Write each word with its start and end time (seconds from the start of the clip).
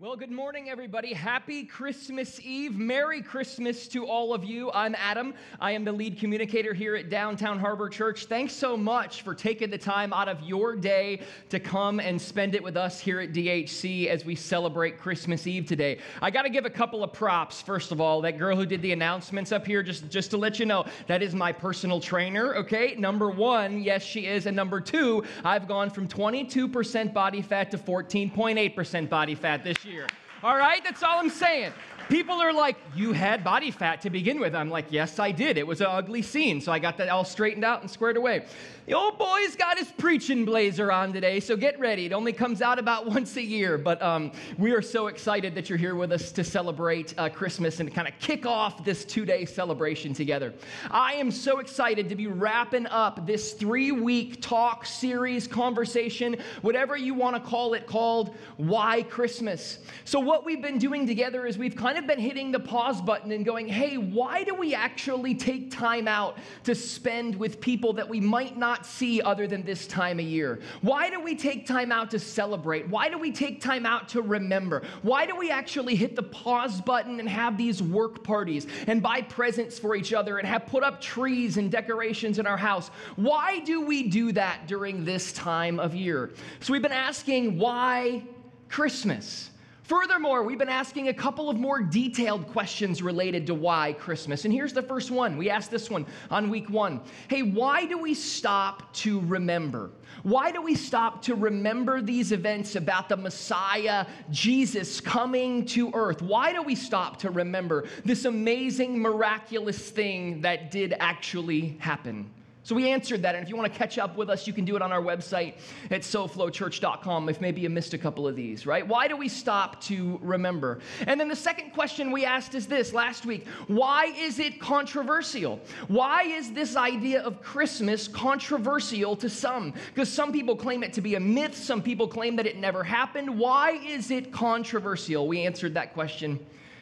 Well, 0.00 0.16
good 0.16 0.30
morning, 0.30 0.70
everybody. 0.70 1.12
Happy 1.12 1.62
Christmas 1.62 2.40
Eve. 2.40 2.78
Merry 2.78 3.20
Christmas 3.20 3.86
to 3.88 4.06
all 4.06 4.32
of 4.32 4.42
you. 4.42 4.72
I'm 4.72 4.94
Adam. 4.94 5.34
I 5.60 5.72
am 5.72 5.84
the 5.84 5.92
lead 5.92 6.18
communicator 6.18 6.72
here 6.72 6.96
at 6.96 7.10
Downtown 7.10 7.58
Harbor 7.58 7.90
Church. 7.90 8.24
Thanks 8.24 8.54
so 8.54 8.78
much 8.78 9.20
for 9.20 9.34
taking 9.34 9.68
the 9.68 9.76
time 9.76 10.14
out 10.14 10.26
of 10.26 10.40
your 10.40 10.74
day 10.74 11.20
to 11.50 11.60
come 11.60 12.00
and 12.00 12.18
spend 12.18 12.54
it 12.54 12.62
with 12.62 12.78
us 12.78 12.98
here 12.98 13.20
at 13.20 13.34
DHC 13.34 14.06
as 14.06 14.24
we 14.24 14.34
celebrate 14.34 14.98
Christmas 14.98 15.46
Eve 15.46 15.66
today. 15.66 15.98
I 16.22 16.30
got 16.30 16.42
to 16.44 16.50
give 16.50 16.64
a 16.64 16.70
couple 16.70 17.04
of 17.04 17.12
props, 17.12 17.60
first 17.60 17.92
of 17.92 18.00
all. 18.00 18.22
That 18.22 18.38
girl 18.38 18.56
who 18.56 18.64
did 18.64 18.80
the 18.80 18.92
announcements 18.92 19.52
up 19.52 19.66
here, 19.66 19.82
just, 19.82 20.08
just 20.08 20.30
to 20.30 20.38
let 20.38 20.58
you 20.58 20.64
know, 20.64 20.86
that 21.08 21.22
is 21.22 21.34
my 21.34 21.52
personal 21.52 22.00
trainer, 22.00 22.54
okay? 22.56 22.94
Number 22.96 23.28
one, 23.28 23.82
yes, 23.82 24.02
she 24.02 24.24
is. 24.24 24.46
And 24.46 24.56
number 24.56 24.80
two, 24.80 25.24
I've 25.44 25.68
gone 25.68 25.90
from 25.90 26.08
22% 26.08 27.12
body 27.12 27.42
fat 27.42 27.70
to 27.72 27.76
14.8% 27.76 29.10
body 29.10 29.34
fat 29.34 29.62
this 29.62 29.84
year 29.84 29.89
year. 29.90 30.06
All 30.42 30.56
right? 30.56 30.82
That's 30.82 31.02
all 31.02 31.18
I'm 31.18 31.28
saying. 31.28 31.72
People 32.08 32.40
are 32.40 32.52
like, 32.52 32.76
You 32.94 33.12
had 33.12 33.44
body 33.44 33.70
fat 33.70 34.00
to 34.02 34.10
begin 34.10 34.40
with. 34.40 34.54
I'm 34.54 34.70
like, 34.70 34.86
Yes, 34.90 35.18
I 35.18 35.32
did. 35.32 35.58
It 35.58 35.66
was 35.66 35.80
an 35.80 35.88
ugly 35.88 36.22
scene. 36.22 36.60
So 36.60 36.72
I 36.72 36.78
got 36.78 36.96
that 36.98 37.08
all 37.08 37.24
straightened 37.24 37.64
out 37.64 37.82
and 37.82 37.90
squared 37.90 38.16
away. 38.16 38.46
The 38.90 38.96
old 38.96 39.18
boy's 39.18 39.54
got 39.54 39.78
his 39.78 39.86
preaching 39.86 40.44
blazer 40.44 40.90
on 40.90 41.12
today, 41.12 41.38
so 41.38 41.56
get 41.56 41.78
ready. 41.78 42.06
It 42.06 42.12
only 42.12 42.32
comes 42.32 42.60
out 42.60 42.76
about 42.76 43.06
once 43.14 43.36
a 43.36 43.40
year, 43.40 43.78
but 43.78 44.02
um, 44.02 44.32
we 44.58 44.72
are 44.72 44.82
so 44.82 45.06
excited 45.06 45.54
that 45.54 45.68
you're 45.68 45.78
here 45.78 45.94
with 45.94 46.10
us 46.10 46.32
to 46.32 46.42
celebrate 46.42 47.14
uh, 47.16 47.28
Christmas 47.28 47.78
and 47.78 47.94
kind 47.94 48.08
of 48.08 48.18
kick 48.18 48.46
off 48.46 48.84
this 48.84 49.04
two 49.04 49.24
day 49.24 49.44
celebration 49.44 50.12
together. 50.12 50.52
I 50.90 51.12
am 51.12 51.30
so 51.30 51.60
excited 51.60 52.08
to 52.08 52.16
be 52.16 52.26
wrapping 52.26 52.88
up 52.88 53.24
this 53.28 53.52
three 53.52 53.92
week 53.92 54.42
talk 54.42 54.84
series, 54.84 55.46
conversation, 55.46 56.34
whatever 56.62 56.96
you 56.96 57.14
want 57.14 57.36
to 57.36 57.48
call 57.48 57.74
it, 57.74 57.86
called 57.86 58.34
Why 58.56 59.04
Christmas. 59.04 59.78
So, 60.04 60.18
what 60.18 60.44
we've 60.44 60.62
been 60.62 60.78
doing 60.78 61.06
together 61.06 61.46
is 61.46 61.56
we've 61.56 61.76
kind 61.76 61.96
of 61.96 62.08
been 62.08 62.18
hitting 62.18 62.50
the 62.50 62.58
pause 62.58 63.00
button 63.00 63.30
and 63.30 63.44
going, 63.44 63.68
hey, 63.68 63.98
why 63.98 64.42
do 64.42 64.52
we 64.52 64.74
actually 64.74 65.36
take 65.36 65.70
time 65.70 66.08
out 66.08 66.38
to 66.64 66.74
spend 66.74 67.36
with 67.36 67.60
people 67.60 67.92
that 67.92 68.08
we 68.08 68.18
might 68.18 68.58
not 68.58 68.79
not 68.80 68.86
see 68.86 69.20
other 69.20 69.46
than 69.46 69.62
this 69.62 69.86
time 69.86 70.18
of 70.18 70.24
year? 70.24 70.58
Why 70.80 71.10
do 71.10 71.20
we 71.20 71.34
take 71.34 71.66
time 71.66 71.92
out 71.92 72.10
to 72.12 72.18
celebrate? 72.18 72.88
Why 72.88 73.10
do 73.10 73.18
we 73.18 73.30
take 73.30 73.60
time 73.60 73.84
out 73.84 74.08
to 74.10 74.22
remember? 74.22 74.82
Why 75.02 75.26
do 75.26 75.36
we 75.36 75.50
actually 75.50 75.96
hit 75.96 76.16
the 76.16 76.22
pause 76.22 76.80
button 76.80 77.20
and 77.20 77.28
have 77.28 77.58
these 77.58 77.82
work 77.82 78.24
parties 78.24 78.66
and 78.86 79.02
buy 79.02 79.20
presents 79.20 79.78
for 79.78 79.94
each 79.94 80.14
other 80.14 80.38
and 80.38 80.48
have 80.48 80.66
put 80.66 80.82
up 80.82 81.00
trees 81.00 81.58
and 81.58 81.70
decorations 81.70 82.38
in 82.38 82.46
our 82.46 82.56
house? 82.56 82.88
Why 83.16 83.60
do 83.60 83.82
we 83.82 84.08
do 84.08 84.32
that 84.32 84.66
during 84.66 85.04
this 85.04 85.32
time 85.34 85.78
of 85.78 85.94
year? 85.94 86.30
So 86.60 86.72
we've 86.72 86.80
been 86.80 86.92
asking 86.92 87.58
why 87.58 88.24
Christmas? 88.70 89.49
Furthermore, 89.90 90.44
we've 90.44 90.56
been 90.56 90.68
asking 90.68 91.08
a 91.08 91.12
couple 91.12 91.50
of 91.50 91.58
more 91.58 91.82
detailed 91.82 92.46
questions 92.46 93.02
related 93.02 93.44
to 93.48 93.54
why 93.56 93.92
Christmas. 93.94 94.44
And 94.44 94.54
here's 94.54 94.72
the 94.72 94.84
first 94.84 95.10
one. 95.10 95.36
We 95.36 95.50
asked 95.50 95.72
this 95.72 95.90
one 95.90 96.06
on 96.30 96.48
week 96.48 96.70
one 96.70 97.00
Hey, 97.26 97.42
why 97.42 97.86
do 97.86 97.98
we 97.98 98.14
stop 98.14 98.94
to 98.94 99.18
remember? 99.22 99.90
Why 100.22 100.52
do 100.52 100.62
we 100.62 100.76
stop 100.76 101.22
to 101.22 101.34
remember 101.34 102.00
these 102.00 102.30
events 102.30 102.76
about 102.76 103.08
the 103.08 103.16
Messiah, 103.16 104.06
Jesus, 104.30 105.00
coming 105.00 105.66
to 105.66 105.90
earth? 105.92 106.22
Why 106.22 106.52
do 106.52 106.62
we 106.62 106.76
stop 106.76 107.16
to 107.22 107.30
remember 107.30 107.88
this 108.04 108.26
amazing, 108.26 108.96
miraculous 108.96 109.90
thing 109.90 110.40
that 110.42 110.70
did 110.70 110.94
actually 111.00 111.76
happen? 111.80 112.30
So 112.62 112.74
we 112.74 112.90
answered 112.90 113.22
that. 113.22 113.34
And 113.34 113.42
if 113.42 113.48
you 113.48 113.56
want 113.56 113.72
to 113.72 113.78
catch 113.78 113.96
up 113.98 114.16
with 114.16 114.28
us, 114.28 114.46
you 114.46 114.52
can 114.52 114.64
do 114.64 114.76
it 114.76 114.82
on 114.82 114.92
our 114.92 115.00
website 115.00 115.54
at 115.90 116.02
soflowchurch.com 116.02 117.28
if 117.28 117.40
maybe 117.40 117.62
you 117.62 117.70
missed 117.70 117.94
a 117.94 117.98
couple 117.98 118.28
of 118.28 118.36
these, 118.36 118.66
right? 118.66 118.86
Why 118.86 119.08
do 119.08 119.16
we 119.16 119.28
stop 119.28 119.80
to 119.82 120.18
remember? 120.22 120.80
And 121.06 121.18
then 121.18 121.28
the 121.28 121.36
second 121.36 121.70
question 121.70 122.10
we 122.10 122.24
asked 122.24 122.54
is 122.54 122.66
this 122.66 122.92
last 122.92 123.24
week 123.24 123.46
Why 123.66 124.06
is 124.16 124.38
it 124.38 124.60
controversial? 124.60 125.60
Why 125.88 126.22
is 126.24 126.52
this 126.52 126.76
idea 126.76 127.22
of 127.22 127.42
Christmas 127.42 128.06
controversial 128.06 129.16
to 129.16 129.30
some? 129.30 129.72
Because 129.94 130.12
some 130.12 130.30
people 130.30 130.54
claim 130.54 130.82
it 130.82 130.92
to 130.94 131.00
be 131.00 131.14
a 131.14 131.20
myth, 131.20 131.56
some 131.56 131.82
people 131.82 132.08
claim 132.08 132.36
that 132.36 132.46
it 132.46 132.58
never 132.58 132.84
happened. 132.84 133.38
Why 133.38 133.72
is 133.72 134.10
it 134.10 134.32
controversial? 134.32 135.26
We 135.26 135.46
answered 135.46 135.74
that 135.74 135.94
question 135.94 136.38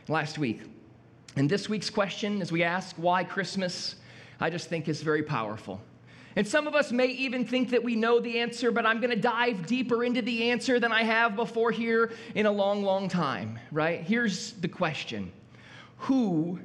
last 0.09 0.39
week. 0.39 0.63
And 1.37 1.49
this 1.49 1.69
week's 1.69 1.91
question, 1.91 2.43
is 2.43 2.51
we 2.51 2.65
ask 2.65 2.97
why 2.97 3.23
Christmas, 3.23 3.95
I 4.41 4.51
just 4.51 4.69
think 4.69 4.89
is 4.89 5.03
very 5.03 5.23
powerful. 5.23 5.81
And 6.37 6.47
some 6.47 6.69
of 6.69 6.77
us 6.77 6.93
may 6.93 7.07
even 7.07 7.45
think 7.45 7.71
that 7.71 7.83
we 7.83 7.97
know 7.97 8.21
the 8.21 8.39
answer, 8.39 8.71
but 8.71 8.87
I'm 8.87 9.01
going 9.01 9.11
to 9.11 9.21
dive 9.21 9.67
deeper 9.67 10.05
into 10.05 10.23
the 10.23 10.51
answer 10.51 10.79
than 10.79 10.93
I 10.93 11.03
have 11.03 11.35
before 11.35 11.73
here 11.73 12.13
in 12.37 12.47
a 12.47 12.53
long, 12.53 12.85
long 12.85 13.09
time, 13.09 13.59
right? 13.73 14.01
Here's 14.01 14.53
the 14.53 14.69
question 14.69 15.33
Who 15.97 16.61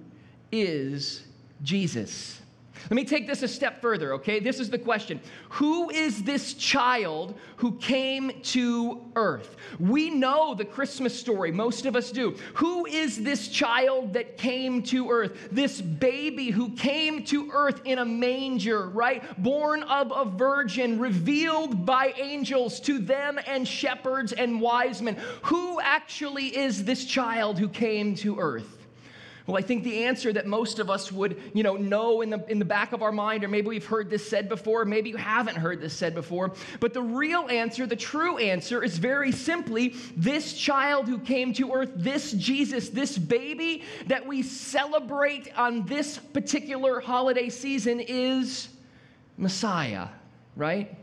is 0.52 1.24
Jesus? 1.64 2.43
Let 2.90 2.96
me 2.96 3.06
take 3.06 3.28
this 3.28 3.44
a 3.44 3.48
step 3.48 3.82
further, 3.82 4.14
okay? 4.14 4.40
This 4.40 4.60
is 4.60 4.70
the 4.70 4.78
question 4.78 5.22
Who 5.50 5.90
is 5.90 6.24
this 6.24 6.54
child 6.54 7.36
who 7.58 7.74
came 7.78 8.32
to 8.44 9.02
earth? 9.16 9.56
We 9.80 10.10
know 10.10 10.54
the 10.54 10.66
Christmas 10.66 11.18
story, 11.18 11.52
most 11.52 11.86
of 11.86 11.96
us 11.96 12.12
do. 12.12 12.36
Who 12.56 12.86
is 12.86 13.24
this 13.24 13.48
child 13.48 14.14
that 14.14 14.38
came 14.38 14.84
to 14.84 15.10
earth? 15.10 15.50
This 15.52 15.80
baby 15.82 16.50
who 16.50 16.72
came 16.72 17.24
to 17.26 17.50
earth 17.54 17.82
in 17.86 18.00
a 18.00 18.06
manger, 18.06 18.90
right? 18.90 19.24
Born 19.42 19.84
of 19.84 20.12
a 20.14 20.26
virgin, 20.26 21.00
revealed 21.00 21.86
by 21.86 22.14
angels 22.18 22.80
to 22.82 23.00
them 23.00 23.40
and 23.48 23.68
shepherds 23.68 24.34
and 24.34 24.60
wise 24.60 25.02
men. 25.02 25.18
Who 25.44 25.80
actually 25.80 26.58
is 26.58 26.84
this 26.84 27.06
child 27.06 27.60
who 27.60 27.70
came 27.70 28.16
to 28.16 28.40
earth? 28.40 28.83
Well, 29.46 29.58
I 29.58 29.62
think 29.62 29.84
the 29.84 30.06
answer 30.06 30.32
that 30.32 30.48
most 30.48 30.80
of 30.80 30.90
us 30.90 31.12
would, 31.12 31.42
you 31.54 31.64
know, 31.64 31.76
know 31.76 32.22
in 32.22 32.30
the, 32.30 32.46
in 32.50 32.60
the 32.60 32.66
back 32.66 32.94
of 32.94 33.02
our 33.02 33.12
mind, 33.12 33.44
or 33.44 33.50
maybe 33.50 33.68
we've 33.68 33.86
heard 33.86 34.10
this 34.10 34.28
said 34.28 34.48
before, 34.48 34.86
maybe 34.86 35.10
you 35.10 35.18
haven't 35.18 35.58
heard 35.58 35.82
this 35.82 35.94
said 35.94 36.16
before, 36.16 36.54
but 36.80 36.94
the 36.94 37.02
real 37.02 37.50
answer, 37.50 37.86
the 37.86 37.96
true 37.98 38.38
answer 38.38 38.82
is 38.82 38.98
very 38.98 39.34
simply 39.34 39.96
this 40.16 40.54
child 40.54 41.10
who 41.10 41.20
came 41.20 41.52
to 41.54 41.74
earth, 41.74 41.92
this 41.94 42.32
Jesus, 42.32 42.88
this 42.90 43.18
baby 43.18 43.84
that 44.08 44.26
we 44.26 44.44
celebrate 44.44 45.50
on 45.58 45.86
this 45.88 46.18
particular 46.18 47.02
holiday 47.02 47.50
season 47.50 48.00
is 48.00 48.70
Messiah, 49.38 50.08
right? 50.56 50.96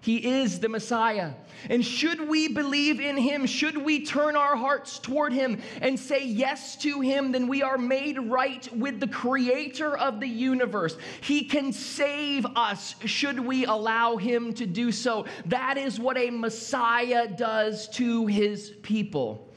He 0.00 0.40
is 0.40 0.60
the 0.60 0.68
Messiah. 0.68 1.32
And 1.68 1.84
should 1.84 2.28
we 2.28 2.48
believe 2.48 3.00
in 3.00 3.16
him, 3.16 3.46
should 3.46 3.76
we 3.76 4.04
turn 4.04 4.36
our 4.36 4.56
hearts 4.56 4.98
toward 4.98 5.32
him 5.32 5.60
and 5.80 5.98
say 5.98 6.24
yes 6.24 6.76
to 6.76 7.00
him, 7.00 7.32
then 7.32 7.48
we 7.48 7.62
are 7.62 7.78
made 7.78 8.18
right 8.18 8.68
with 8.72 9.00
the 9.00 9.08
creator 9.08 9.96
of 9.96 10.20
the 10.20 10.28
universe. 10.28 10.96
He 11.20 11.44
can 11.44 11.72
save 11.72 12.46
us 12.54 12.94
should 13.04 13.40
we 13.40 13.64
allow 13.64 14.16
him 14.16 14.52
to 14.54 14.66
do 14.66 14.92
so. 14.92 15.26
That 15.46 15.76
is 15.78 15.98
what 15.98 16.16
a 16.16 16.30
Messiah 16.30 17.26
does 17.26 17.88
to 17.90 18.26
his 18.26 18.70
people. 18.82 19.48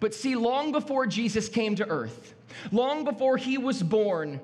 But 0.00 0.14
see, 0.14 0.34
long 0.34 0.72
before 0.72 1.06
Jesus 1.06 1.48
came 1.48 1.76
to 1.76 1.88
earth, 1.88 2.34
long 2.72 3.04
before 3.04 3.36
he 3.36 3.58
was 3.58 3.82
born, 3.82 4.40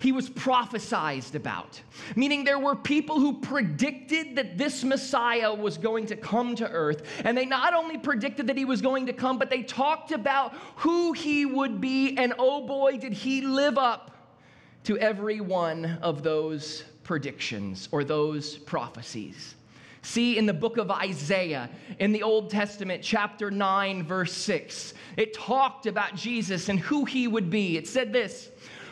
he 0.00 0.12
was 0.12 0.28
prophesied 0.28 1.34
about. 1.34 1.80
Meaning, 2.16 2.44
there 2.44 2.58
were 2.58 2.74
people 2.74 3.20
who 3.20 3.40
predicted 3.40 4.36
that 4.36 4.56
this 4.56 4.82
Messiah 4.82 5.54
was 5.54 5.76
going 5.78 6.06
to 6.06 6.16
come 6.16 6.54
to 6.56 6.68
earth. 6.68 7.02
And 7.24 7.36
they 7.36 7.46
not 7.46 7.74
only 7.74 7.98
predicted 7.98 8.46
that 8.46 8.56
he 8.56 8.64
was 8.64 8.80
going 8.80 9.06
to 9.06 9.12
come, 9.12 9.38
but 9.38 9.50
they 9.50 9.62
talked 9.62 10.12
about 10.12 10.54
who 10.76 11.12
he 11.12 11.44
would 11.46 11.80
be. 11.80 12.16
And 12.16 12.32
oh 12.38 12.66
boy, 12.66 12.96
did 12.96 13.12
he 13.12 13.42
live 13.42 13.76
up 13.76 14.10
to 14.84 14.98
every 14.98 15.40
one 15.40 15.98
of 16.02 16.22
those 16.22 16.84
predictions 17.04 17.88
or 17.92 18.04
those 18.04 18.56
prophecies. 18.56 19.56
See, 20.02 20.38
in 20.38 20.46
the 20.46 20.54
book 20.54 20.78
of 20.78 20.90
Isaiah, 20.90 21.68
in 21.98 22.12
the 22.12 22.22
Old 22.22 22.50
Testament, 22.50 23.02
chapter 23.02 23.50
9, 23.50 24.02
verse 24.02 24.32
6, 24.32 24.94
it 25.18 25.34
talked 25.34 25.86
about 25.86 26.14
Jesus 26.14 26.70
and 26.70 26.78
who 26.78 27.04
he 27.04 27.28
would 27.28 27.50
be. 27.50 27.76
It 27.76 27.86
said 27.86 28.12
this 28.12 28.50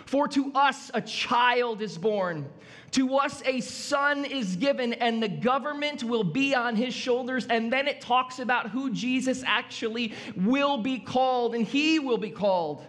for 0.09 0.27
to 0.27 0.51
us 0.55 0.91
a 0.95 1.03
child 1.03 1.83
is 1.83 1.99
born, 1.99 2.49
to 2.93 3.17
us 3.17 3.43
a 3.45 3.61
son 3.61 4.25
is 4.25 4.57
given, 4.57 4.95
and 4.95 5.23
the 5.23 5.29
government 5.29 6.03
will 6.03 6.25
be 6.25 6.55
on 6.55 6.77
his 6.77 6.95
shoulders. 6.95 7.47
And 7.49 7.71
then 7.71 7.87
it 7.87 8.01
talks 8.01 8.39
about 8.39 8.71
who 8.71 8.91
Jesus 8.91 9.43
actually 9.47 10.15
will 10.35 10.79
be 10.79 10.99
called, 10.99 11.55
and 11.55 11.67
he 11.67 11.99
will 11.99 12.17
be 12.17 12.31
called 12.31 12.87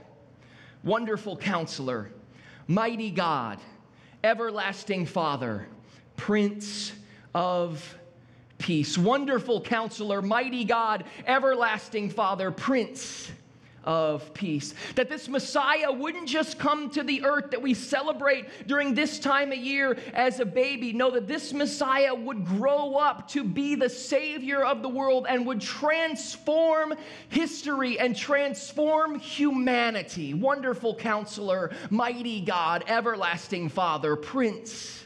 Wonderful 0.82 1.36
Counselor, 1.36 2.10
Mighty 2.68 3.12
God, 3.12 3.60
Everlasting 4.24 5.06
Father, 5.06 5.68
Prince 6.16 6.94
of 7.36 7.98
Peace. 8.60 8.98
Wonderful 8.98 9.60
Counselor, 9.60 10.22
Mighty 10.22 10.64
God, 10.64 11.04
Everlasting 11.28 12.12
Father, 12.12 12.50
Prince 12.50 13.30
of 13.84 14.34
peace. 14.34 14.74
That 14.96 15.10
this 15.10 15.28
Messiah 15.28 15.92
wouldn't 15.92 16.28
just 16.28 16.60
come 16.60 16.90
to 16.92 17.04
the 17.04 17.24
earth 17.24 17.52
that 17.52 17.62
we 17.62 17.74
celebrate 17.74 18.68
during 18.68 18.94
this 18.94 19.20
time 19.20 19.52
of 19.52 19.58
year 19.58 19.98
as 20.14 20.40
a 20.40 20.46
baby. 20.46 20.94
No, 20.94 21.12
that 21.12 21.28
this 21.28 21.54
Messiah 21.54 22.14
would 22.14 22.46
grow 22.46 22.96
up 22.96 23.28
to 23.30 23.44
be 23.44 23.76
the 23.76 23.90
Savior 23.90 24.64
of 24.64 24.82
the 24.82 24.90
world 24.90 25.26
and 25.30 25.46
would 25.46 25.62
transform 25.62 26.94
history 27.30 28.00
and 28.00 28.16
transform 28.16 29.18
humanity. 29.20 30.34
Wonderful 30.34 30.96
counselor, 30.96 31.72
mighty 31.90 32.42
God, 32.42 32.84
everlasting 32.88 33.70
Father, 33.70 34.16
Prince 34.16 35.06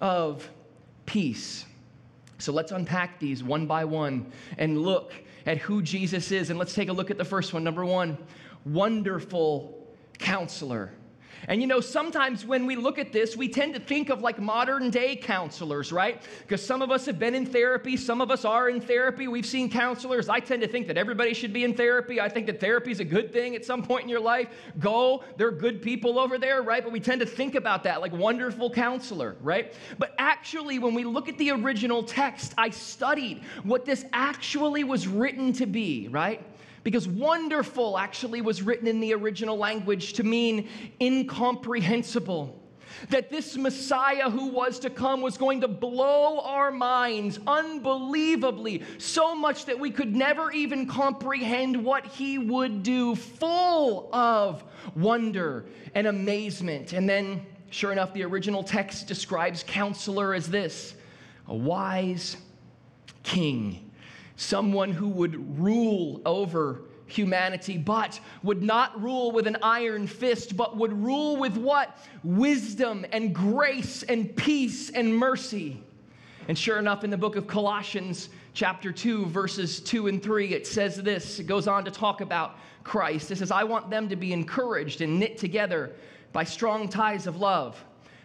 of 0.00 0.48
Peace. 1.06 1.64
So 2.38 2.52
let's 2.52 2.70
unpack 2.70 3.18
these 3.18 3.42
one 3.42 3.66
by 3.66 3.84
one 3.84 4.30
and 4.56 4.80
look 4.82 5.12
at 5.48 5.56
who 5.56 5.80
Jesus 5.80 6.30
is. 6.30 6.50
And 6.50 6.58
let's 6.58 6.74
take 6.74 6.90
a 6.90 6.92
look 6.92 7.10
at 7.10 7.16
the 7.16 7.24
first 7.24 7.54
one. 7.54 7.64
Number 7.64 7.84
one, 7.84 8.18
wonderful 8.66 9.88
counselor. 10.18 10.92
And 11.46 11.60
you 11.60 11.66
know, 11.66 11.80
sometimes 11.80 12.44
when 12.44 12.66
we 12.66 12.74
look 12.74 12.98
at 12.98 13.12
this, 13.12 13.36
we 13.36 13.48
tend 13.48 13.74
to 13.74 13.80
think 13.80 14.08
of 14.08 14.20
like 14.20 14.40
modern 14.40 14.90
day 14.90 15.14
counselors, 15.14 15.92
right? 15.92 16.20
Because 16.42 16.64
some 16.64 16.82
of 16.82 16.90
us 16.90 17.06
have 17.06 17.18
been 17.18 17.34
in 17.34 17.46
therapy, 17.46 17.96
some 17.96 18.20
of 18.20 18.30
us 18.30 18.44
are 18.44 18.68
in 18.68 18.80
therapy. 18.80 19.28
We've 19.28 19.46
seen 19.46 19.70
counselors. 19.70 20.28
I 20.28 20.40
tend 20.40 20.62
to 20.62 20.68
think 20.68 20.86
that 20.88 20.96
everybody 20.96 21.34
should 21.34 21.52
be 21.52 21.64
in 21.64 21.74
therapy. 21.74 22.20
I 22.20 22.28
think 22.28 22.46
that 22.46 22.60
therapy 22.60 22.90
is 22.90 23.00
a 23.00 23.04
good 23.04 23.32
thing 23.32 23.54
at 23.54 23.64
some 23.64 23.82
point 23.82 24.02
in 24.02 24.08
your 24.08 24.20
life. 24.20 24.48
Go, 24.78 25.22
they're 25.36 25.50
good 25.50 25.80
people 25.82 26.18
over 26.18 26.38
there, 26.38 26.62
right? 26.62 26.82
But 26.82 26.92
we 26.92 27.00
tend 27.00 27.20
to 27.20 27.26
think 27.26 27.54
about 27.54 27.84
that 27.84 28.00
like 28.00 28.12
wonderful 28.12 28.70
counselor, 28.70 29.36
right? 29.40 29.72
But 29.98 30.14
actually, 30.18 30.78
when 30.78 30.94
we 30.94 31.04
look 31.04 31.28
at 31.28 31.38
the 31.38 31.50
original 31.52 32.02
text, 32.02 32.54
I 32.58 32.70
studied 32.70 33.44
what 33.62 33.84
this 33.84 34.04
actually 34.12 34.84
was 34.84 35.06
written 35.06 35.52
to 35.54 35.66
be, 35.66 36.08
right? 36.08 36.44
Because 36.84 37.08
wonderful 37.08 37.98
actually 37.98 38.40
was 38.40 38.62
written 38.62 38.86
in 38.86 39.00
the 39.00 39.14
original 39.14 39.56
language 39.56 40.14
to 40.14 40.24
mean 40.24 40.68
incomprehensible. 41.00 42.54
That 43.10 43.30
this 43.30 43.56
Messiah 43.56 44.30
who 44.30 44.46
was 44.46 44.78
to 44.80 44.90
come 44.90 45.20
was 45.20 45.36
going 45.38 45.60
to 45.60 45.68
blow 45.68 46.40
our 46.40 46.72
minds 46.72 47.38
unbelievably, 47.46 48.82
so 48.98 49.34
much 49.34 49.66
that 49.66 49.78
we 49.78 49.90
could 49.90 50.16
never 50.16 50.50
even 50.50 50.86
comprehend 50.86 51.84
what 51.84 52.06
he 52.06 52.38
would 52.38 52.82
do, 52.82 53.14
full 53.14 54.12
of 54.12 54.64
wonder 54.96 55.66
and 55.94 56.06
amazement. 56.06 56.92
And 56.92 57.08
then, 57.08 57.44
sure 57.70 57.92
enough, 57.92 58.12
the 58.14 58.24
original 58.24 58.64
text 58.64 59.06
describes 59.06 59.62
counselor 59.62 60.34
as 60.34 60.48
this 60.48 60.94
a 61.46 61.54
wise 61.54 62.36
king 63.22 63.87
someone 64.38 64.92
who 64.92 65.08
would 65.08 65.58
rule 65.58 66.22
over 66.24 66.82
humanity, 67.06 67.76
but 67.76 68.20
would 68.42 68.62
not 68.62 69.02
rule 69.02 69.32
with 69.32 69.46
an 69.46 69.56
iron 69.62 70.06
fist, 70.06 70.56
but 70.56 70.76
would 70.76 70.92
rule 70.92 71.36
with 71.36 71.56
what? 71.56 71.98
Wisdom 72.22 73.04
and 73.12 73.34
grace 73.34 74.04
and 74.04 74.34
peace 74.36 74.90
and 74.90 75.14
mercy. 75.14 75.82
And 76.46 76.56
sure 76.56 76.78
enough, 76.78 77.02
in 77.02 77.10
the 77.10 77.18
book 77.18 77.34
of 77.34 77.46
Colossians, 77.46 78.28
chapter 78.54 78.92
2, 78.92 79.26
verses 79.26 79.80
2 79.80 80.06
and 80.06 80.22
3, 80.22 80.54
it 80.54 80.66
says 80.66 80.96
this. 81.02 81.40
It 81.40 81.46
goes 81.46 81.66
on 81.66 81.84
to 81.84 81.90
talk 81.90 82.20
about 82.20 82.58
Christ. 82.84 83.30
It 83.32 83.38
says, 83.38 83.50
I 83.50 83.64
want 83.64 83.90
them 83.90 84.08
to 84.08 84.16
be 84.16 84.32
encouraged 84.32 85.00
and 85.00 85.18
knit 85.18 85.36
together 85.36 85.96
by 86.32 86.44
strong 86.44 86.88
ties 86.88 87.26
of 87.26 87.38
love 87.38 87.82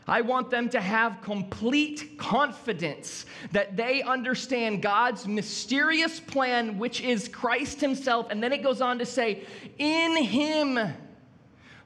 I 0.07 0.21
want 0.21 0.49
them 0.49 0.69
to 0.69 0.81
have 0.81 1.21
complete 1.21 2.17
confidence 2.17 3.25
that 3.51 3.77
they 3.77 4.01
understand 4.01 4.81
God's 4.81 5.27
mysterious 5.27 6.19
plan, 6.19 6.77
which 6.77 7.01
is 7.01 7.27
Christ 7.27 7.79
Himself. 7.79 8.27
And 8.29 8.43
then 8.43 8.51
it 8.51 8.63
goes 8.63 8.81
on 8.81 8.99
to 8.99 9.05
say, 9.05 9.45
In 9.77 10.17
Him 10.17 10.93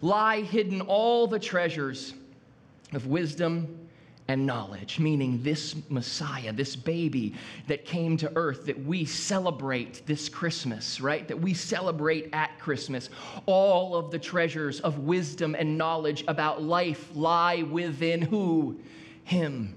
lie 0.02 0.42
hidden 0.42 0.82
all 0.82 1.28
the 1.28 1.40
treasures 1.40 2.14
of 2.94 3.06
wisdom 3.06 3.87
and 4.28 4.46
knowledge, 4.46 5.00
meaning 5.00 5.42
this 5.42 5.76
Messiah, 5.90 6.52
this 6.52 6.76
baby 6.76 7.34
that 7.68 7.86
came 7.86 8.18
to 8.18 8.32
earth 8.36 8.66
that 8.66 8.84
we 8.86 9.06
celebrate 9.06 10.06
this 10.06 10.30
Christmas, 10.30 11.00
right? 11.00 11.28
That 11.28 11.40
we 11.40 11.54
celebrate 11.54 12.30
at 12.34 12.60
Christmas. 12.60 13.10
All 13.46 13.96
of 13.96 14.12
the 14.12 14.20
treasures 14.20 14.80
of 14.82 15.00
wisdom 15.00 15.56
and 15.58 15.78
knowledge 15.78 16.24
about 16.28 16.62
life 16.62 17.10
lie 17.16 17.64
within 17.64 18.22
who? 18.22 18.80
Him. 19.24 19.76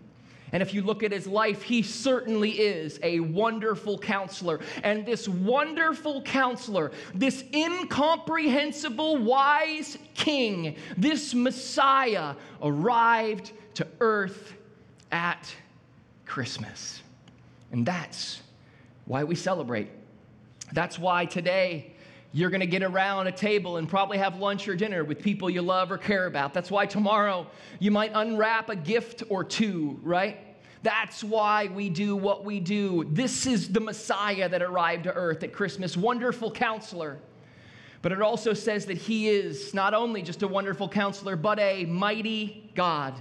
And 0.52 0.62
if 0.62 0.74
you 0.74 0.82
look 0.82 1.02
at 1.02 1.12
his 1.12 1.26
life, 1.26 1.62
he 1.62 1.82
certainly 1.82 2.50
is 2.50 2.98
a 3.02 3.20
wonderful 3.20 3.98
counselor. 3.98 4.60
And 4.82 5.06
this 5.06 5.28
wonderful 5.28 6.22
counselor, 6.22 6.92
this 7.14 7.44
incomprehensible, 7.54 9.18
wise 9.18 9.96
king, 10.14 10.76
this 10.96 11.34
Messiah 11.34 12.34
arrived 12.62 13.52
to 13.74 13.86
earth 14.00 14.54
at 15.12 15.54
Christmas. 16.26 17.02
And 17.72 17.86
that's 17.86 18.42
why 19.04 19.24
we 19.24 19.34
celebrate. 19.34 19.88
That's 20.72 20.98
why 20.98 21.26
today 21.26 21.92
you're 22.32 22.50
going 22.50 22.60
to 22.60 22.66
get 22.66 22.82
around 22.82 23.26
a 23.26 23.32
table 23.32 23.76
and 23.76 23.88
probably 23.88 24.18
have 24.18 24.38
lunch 24.38 24.68
or 24.68 24.76
dinner 24.76 25.02
with 25.02 25.20
people 25.20 25.50
you 25.50 25.62
love 25.62 25.90
or 25.90 25.98
care 25.98 26.26
about. 26.26 26.54
That's 26.54 26.70
why 26.70 26.86
tomorrow 26.86 27.46
you 27.80 27.90
might 27.90 28.12
unwrap 28.14 28.68
a 28.68 28.76
gift 28.76 29.24
or 29.28 29.42
two, 29.42 29.98
right? 30.02 30.38
That's 30.82 31.24
why 31.24 31.66
we 31.66 31.90
do 31.90 32.16
what 32.16 32.44
we 32.44 32.60
do. 32.60 33.04
This 33.10 33.46
is 33.46 33.68
the 33.68 33.80
Messiah 33.80 34.48
that 34.48 34.62
arrived 34.62 35.04
to 35.04 35.12
earth 35.12 35.42
at 35.42 35.52
Christmas. 35.52 35.96
Wonderful 35.96 36.50
counselor, 36.52 37.18
but 38.00 38.12
it 38.12 38.22
also 38.22 38.54
says 38.54 38.86
that 38.86 38.96
he 38.96 39.28
is 39.28 39.74
not 39.74 39.92
only 39.92 40.22
just 40.22 40.42
a 40.42 40.48
wonderful 40.48 40.88
counselor, 40.88 41.36
but 41.36 41.58
a 41.58 41.84
mighty 41.84 42.69
God. 42.74 43.14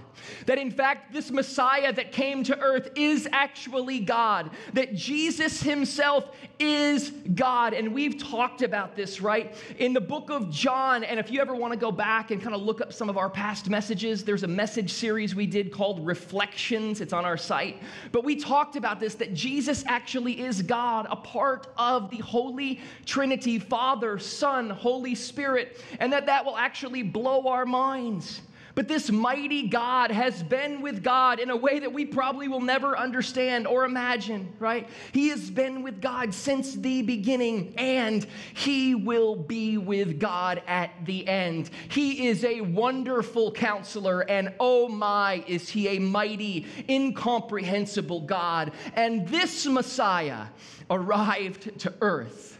That 0.46 0.58
in 0.58 0.72
fact, 0.72 1.14
this 1.14 1.32
Messiah 1.32 1.94
that 1.94 2.12
came 2.12 2.44
to 2.44 2.60
earth 2.60 2.90
is 2.96 3.28
actually 3.32 4.00
God. 4.00 4.52
That 4.74 4.96
Jesus 4.96 5.62
himself 5.62 6.36
is 6.60 7.12
God. 7.34 7.74
And 7.74 7.94
we've 7.94 8.18
talked 8.18 8.62
about 8.62 8.96
this, 8.96 9.22
right? 9.22 9.56
In 9.78 9.94
the 9.94 10.02
book 10.02 10.30
of 10.30 10.50
John. 10.52 11.04
And 11.04 11.20
if 11.20 11.32
you 11.32 11.40
ever 11.40 11.56
want 11.56 11.74
to 11.74 11.80
go 11.80 11.92
back 11.92 12.32
and 12.32 12.42
kind 12.42 12.54
of 12.54 12.62
look 12.62 12.82
up 12.82 12.92
some 12.92 13.10
of 13.10 13.18
our 13.18 13.30
past 13.30 13.70
messages, 13.70 14.24
there's 14.24 14.44
a 14.44 14.48
message 14.48 14.92
series 14.92 15.36
we 15.36 15.46
did 15.46 15.72
called 15.72 16.06
Reflections. 16.06 17.02
It's 17.02 17.14
on 17.14 17.26
our 17.26 17.38
site. 17.38 17.82
But 18.12 18.24
we 18.24 18.36
talked 18.36 18.76
about 18.76 19.00
this 19.00 19.16
that 19.16 19.34
Jesus 19.34 19.84
actually 19.88 20.42
is 20.42 20.62
God, 20.62 21.08
a 21.10 21.16
part 21.16 21.68
of 21.78 22.10
the 22.10 22.18
Holy 22.18 22.82
Trinity, 23.06 23.60
Father, 23.60 24.20
Son, 24.20 24.70
Holy 24.70 25.16
Spirit, 25.16 25.82
and 26.00 26.12
that 26.12 26.26
that 26.26 26.44
will 26.44 26.58
actually 26.58 27.04
blow 27.04 27.48
our 27.48 27.66
minds. 27.66 28.42
But 28.80 28.88
this 28.88 29.12
mighty 29.12 29.68
God 29.68 30.10
has 30.10 30.42
been 30.42 30.82
with 30.82 31.04
God 31.04 31.42
in 31.42 31.50
a 31.50 31.58
way 31.58 31.80
that 31.80 31.92
we 31.92 32.06
probably 32.06 32.48
will 32.48 32.62
never 32.62 32.98
understand 32.98 33.68
or 33.68 33.84
imagine, 33.84 34.54
right? 34.58 34.88
He 35.12 35.28
has 35.32 35.50
been 35.52 35.84
with 35.84 36.00
God 36.00 36.34
since 36.34 36.76
the 36.76 37.02
beginning, 37.02 37.74
and 37.78 38.26
He 38.54 38.96
will 38.96 39.36
be 39.36 39.78
with 39.78 40.18
God 40.18 40.64
at 40.66 40.92
the 41.04 41.28
end. 41.28 41.72
He 41.90 42.30
is 42.30 42.46
a 42.46 42.62
wonderful 42.62 43.52
counselor, 43.52 44.22
and 44.22 44.54
oh 44.62 44.88
my, 44.88 45.44
is 45.46 45.68
He 45.68 45.90
a 45.90 46.00
mighty, 46.00 46.66
incomprehensible 46.88 48.22
God. 48.22 48.72
And 48.96 49.28
this 49.28 49.66
Messiah 49.66 50.46
arrived 50.90 51.80
to 51.80 51.94
earth 52.00 52.58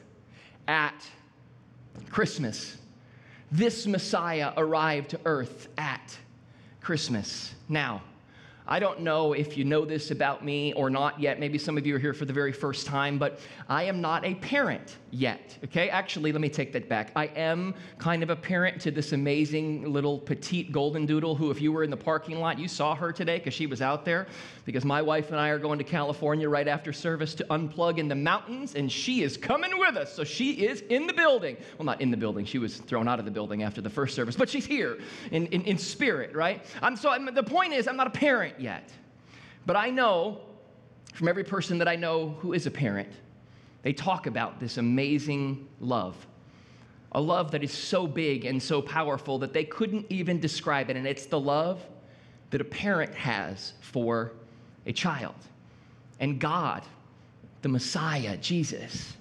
at 0.68 1.02
Christmas 2.10 2.76
this 3.52 3.88
Messiah 3.88 4.54
arrived 4.58 5.12
to 5.12 5.20
earth 5.26 5.68
at 5.78 6.18
Christmas. 6.82 7.54
Now, 7.68 8.02
I 8.72 8.78
don't 8.78 9.00
know 9.00 9.34
if 9.34 9.58
you 9.58 9.66
know 9.66 9.84
this 9.84 10.12
about 10.12 10.46
me 10.46 10.74
or 10.74 10.92
not 10.92 11.20
yet. 11.20 11.40
Maybe 11.40 11.58
some 11.58 11.76
of 11.76 11.88
you 11.88 11.96
are 11.96 12.00
here 12.00 12.14
for 12.14 12.26
the 12.26 12.34
very 12.34 12.54
first 12.54 12.86
time, 12.86 13.18
but 13.18 13.40
I 13.68 13.86
am 13.86 14.00
not 14.00 14.24
a 14.24 14.36
parent 14.36 14.98
yet. 15.10 15.58
Okay, 15.64 15.90
actually, 15.90 16.32
let 16.32 16.40
me 16.40 16.50
take 16.50 16.72
that 16.74 16.88
back. 16.88 17.12
I 17.16 17.26
am 17.36 17.74
kind 17.98 18.22
of 18.22 18.30
a 18.30 18.36
parent 18.36 18.80
to 18.82 18.92
this 18.92 19.12
amazing 19.12 19.92
little 19.92 20.20
petite 20.20 20.72
golden 20.72 21.08
doodle 21.08 21.34
who, 21.34 21.50
if 21.50 21.60
you 21.60 21.72
were 21.72 21.84
in 21.84 21.90
the 21.90 21.98
parking 21.98 22.40
lot, 22.40 22.60
you 22.60 22.68
saw 22.68 22.94
her 22.94 23.12
today 23.12 23.40
because 23.40 23.56
she 23.56 23.66
was 23.66 23.82
out 23.82 24.06
there. 24.06 24.28
Because 24.66 24.86
my 24.86 25.02
wife 25.02 25.32
and 25.32 25.40
I 25.40 25.50
are 25.50 25.58
going 25.58 25.80
to 25.80 25.84
California 25.84 26.48
right 26.48 26.68
after 26.68 26.94
service 26.94 27.34
to 27.36 27.46
unplug 27.46 27.98
in 27.98 28.08
the 28.08 28.14
mountains, 28.14 28.76
and 28.76 28.92
she 28.92 29.24
is 29.24 29.36
coming 29.36 29.80
with 29.80 29.98
us. 29.98 30.14
So 30.14 30.24
she 30.24 30.52
is 30.52 30.82
in 30.82 31.08
the 31.08 31.14
building. 31.14 31.58
Well, 31.80 31.88
not 31.88 32.02
in 32.02 32.12
the 32.12 32.18
building, 32.18 32.46
she 32.46 32.60
was 32.60 32.78
thrown 32.78 33.08
out 33.08 33.18
of 33.18 33.26
the 33.26 33.32
building 33.32 33.64
after 33.64 33.82
the 33.82 33.90
first 33.90 34.16
service, 34.16 34.36
but 34.36 34.48
she's 34.48 34.68
here 34.68 35.00
in, 35.32 35.48
in, 35.48 35.64
in 35.64 35.80
spirit, 35.80 36.36
right? 36.36 36.64
I'm, 36.84 36.96
so 36.96 37.10
I'm, 37.10 37.34
the 37.34 37.42
point 37.42 37.74
is, 37.74 37.88
I'm 37.88 37.98
not 37.98 38.06
a 38.06 38.12
yet. 38.62 38.90
But 39.66 39.76
I 39.76 39.90
know 39.90 40.42
from 41.14 41.28
every 41.28 41.44
person 41.44 41.78
that 41.80 41.88
I 41.88 41.96
know 41.96 42.30
who 42.40 42.54
is 42.54 42.66
a 42.66 42.72
parent, 42.72 43.12
they 43.82 43.94
talk 43.94 44.28
about 44.28 44.60
this 44.60 44.78
amazing 44.78 45.68
love. 45.80 46.28
A 47.14 47.22
love 47.22 47.52
that 47.52 47.64
is 47.64 47.72
so 47.72 48.06
big 48.08 48.46
and 48.46 48.62
so 48.62 48.82
powerful 48.82 49.40
that 49.40 49.54
they 49.54 49.64
couldn't 49.64 50.06
even 50.10 50.40
describe 50.40 50.90
it. 50.90 50.96
And 50.96 51.08
it's 51.08 51.26
the 51.26 51.40
love 51.40 51.82
that 52.52 52.62
a 52.62 52.66
parent 52.66 53.14
has 53.16 53.74
for 53.82 54.34
a 54.86 54.94
child. 54.94 55.36
And 56.20 56.40
God, 56.40 56.84
the 57.62 57.70
Messiah, 57.70 58.38
Jesus, 58.38 59.14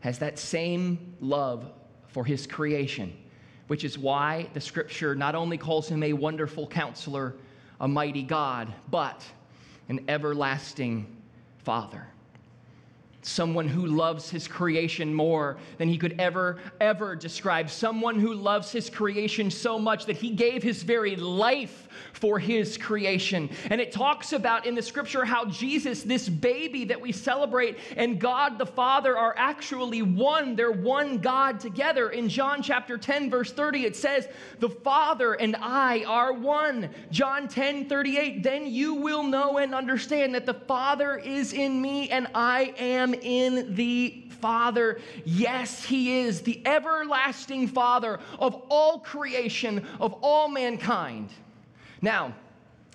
has 0.00 0.18
that 0.18 0.38
same 0.38 1.14
love 1.20 1.70
for 2.08 2.24
his 2.24 2.46
creation, 2.46 3.12
which 3.68 3.84
is 3.84 3.98
why 3.98 4.48
the 4.52 4.60
scripture 4.60 5.14
not 5.14 5.34
only 5.34 5.56
calls 5.56 5.88
him 5.88 6.02
a 6.02 6.12
wonderful 6.12 6.66
counselor, 6.66 7.34
a 7.82 7.88
mighty 7.88 8.22
God, 8.22 8.72
but 8.90 9.22
an 9.90 10.06
everlasting 10.08 11.06
Father 11.58 12.06
someone 13.24 13.68
who 13.68 13.86
loves 13.86 14.30
his 14.30 14.48
creation 14.48 15.14
more 15.14 15.56
than 15.78 15.88
he 15.88 15.96
could 15.96 16.20
ever, 16.20 16.58
ever 16.80 17.16
describe. 17.16 17.70
Someone 17.70 18.18
who 18.18 18.34
loves 18.34 18.72
his 18.72 18.90
creation 18.90 19.50
so 19.50 19.78
much 19.78 20.06
that 20.06 20.16
he 20.16 20.30
gave 20.30 20.62
his 20.62 20.82
very 20.82 21.16
life 21.16 21.81
for 22.12 22.38
his 22.38 22.76
creation. 22.76 23.50
And 23.70 23.80
it 23.80 23.92
talks 23.92 24.32
about 24.32 24.66
in 24.66 24.74
the 24.74 24.82
scripture 24.82 25.24
how 25.24 25.46
Jesus, 25.46 26.02
this 26.02 26.28
baby 26.28 26.84
that 26.86 27.00
we 27.00 27.12
celebrate, 27.12 27.78
and 27.96 28.20
God 28.20 28.58
the 28.58 28.66
Father 28.66 29.16
are 29.16 29.34
actually 29.36 30.02
one. 30.02 30.56
They're 30.56 30.72
one 30.72 31.18
God 31.18 31.60
together. 31.60 32.10
In 32.10 32.28
John 32.28 32.62
chapter 32.62 32.98
10, 32.98 33.30
verse 33.30 33.52
30, 33.52 33.84
it 33.84 33.96
says, 33.96 34.28
The 34.60 34.70
Father 34.70 35.34
and 35.34 35.56
I 35.56 36.04
are 36.04 36.32
one. 36.32 36.90
John 37.10 37.48
10, 37.48 37.88
38, 37.88 38.42
then 38.42 38.66
you 38.66 38.94
will 38.94 39.22
know 39.22 39.58
and 39.58 39.74
understand 39.74 40.34
that 40.34 40.46
the 40.46 40.54
Father 40.54 41.18
is 41.18 41.52
in 41.52 41.80
me 41.80 42.10
and 42.10 42.28
I 42.34 42.74
am 42.78 43.14
in 43.14 43.74
the 43.74 44.24
Father. 44.40 45.00
Yes, 45.24 45.84
He 45.84 46.20
is 46.20 46.42
the 46.42 46.60
everlasting 46.66 47.68
Father 47.68 48.18
of 48.38 48.60
all 48.68 48.98
creation, 48.98 49.86
of 50.00 50.14
all 50.20 50.48
mankind. 50.48 51.30
Now, 52.02 52.34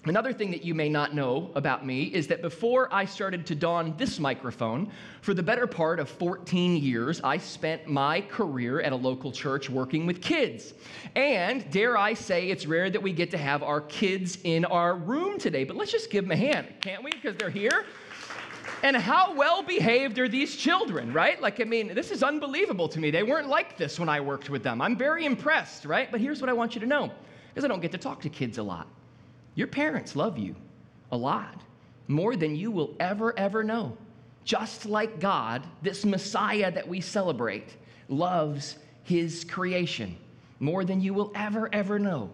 Another 0.06 0.32
thing 0.32 0.52
that 0.52 0.64
you 0.64 0.74
may 0.74 0.88
not 0.88 1.14
know 1.14 1.52
about 1.56 1.86
me 1.86 2.04
is 2.04 2.28
that 2.28 2.42
before 2.42 2.88
I 2.94 3.04
started 3.04 3.46
to 3.48 3.56
don 3.56 3.98
this 3.98 4.20
microphone, 4.20 4.90
for 5.22 5.34
the 5.34 5.44
better 5.44 5.68
part 5.68 6.00
of 6.00 6.08
14 6.08 6.78
years, 6.78 7.20
I 7.26 7.38
spent 7.38 7.88
my 7.88 8.22
career 8.22 8.80
at 8.80 8.94
a 8.94 8.96
local 8.96 9.34
church 9.34 9.70
working 9.70 10.06
with 10.06 10.22
kids. 10.22 10.74
And 11.16 11.70
dare 11.72 11.98
I 11.98 12.14
say, 12.14 12.50
it's 12.50 12.66
rare 12.66 12.90
that 12.90 13.02
we 13.02 13.12
get 13.12 13.32
to 13.32 13.38
have 13.38 13.64
our 13.64 13.82
kids 13.82 14.38
in 14.46 14.64
our 14.66 14.96
room 14.96 15.38
today, 15.38 15.66
but 15.66 15.76
let's 15.76 15.92
just 15.92 16.10
give 16.10 16.24
them 16.24 16.32
a 16.32 16.38
hand, 16.38 16.68
can't 16.80 17.04
we? 17.04 17.12
Because 17.12 17.36
they're 17.36 17.50
here. 17.50 17.84
And 18.84 18.96
how 18.96 19.34
well 19.36 19.62
behaved 19.62 20.20
are 20.20 20.30
these 20.30 20.56
children, 20.56 21.12
right? 21.12 21.42
Like, 21.42 21.60
I 21.60 21.66
mean, 21.66 21.94
this 21.94 22.12
is 22.12 22.24
unbelievable 22.24 22.88
to 22.90 23.00
me. 23.00 23.12
They 23.12 23.24
weren't 23.24 23.50
like 23.50 23.76
this 23.76 24.00
when 24.00 24.08
I 24.08 24.22
worked 24.22 24.50
with 24.50 24.64
them. 24.64 24.82
I'm 24.82 24.96
very 24.96 25.26
impressed, 25.26 25.84
right? 25.84 26.10
But 26.10 26.22
here's 26.22 26.40
what 26.40 26.50
I 26.50 26.54
want 26.54 26.76
you 26.76 26.82
to 26.82 26.88
know 26.88 27.12
because 27.50 27.66
I 27.66 27.68
don't 27.68 27.82
get 27.82 27.92
to 27.92 27.98
talk 27.98 28.22
to 28.22 28.30
kids 28.30 28.58
a 28.58 28.64
lot. 28.64 28.88
Your 29.58 29.66
parents 29.66 30.16
love 30.16 30.38
you 30.38 30.56
a 31.12 31.18
lot, 31.18 31.64
more 32.08 32.36
than 32.36 32.56
you 32.56 32.70
will 32.70 32.96
ever, 33.00 33.38
ever 33.40 33.64
know. 33.64 33.98
Just 34.46 34.86
like 34.86 35.20
God, 35.20 35.66
this 35.82 36.06
Messiah 36.06 36.72
that 36.72 36.88
we 36.88 37.02
celebrate 37.02 37.76
loves 38.08 38.78
his 39.02 39.44
creation 39.44 40.16
more 40.60 40.86
than 40.86 41.02
you 41.02 41.12
will 41.12 41.32
ever, 41.34 41.74
ever 41.74 41.98
know. 41.98 42.30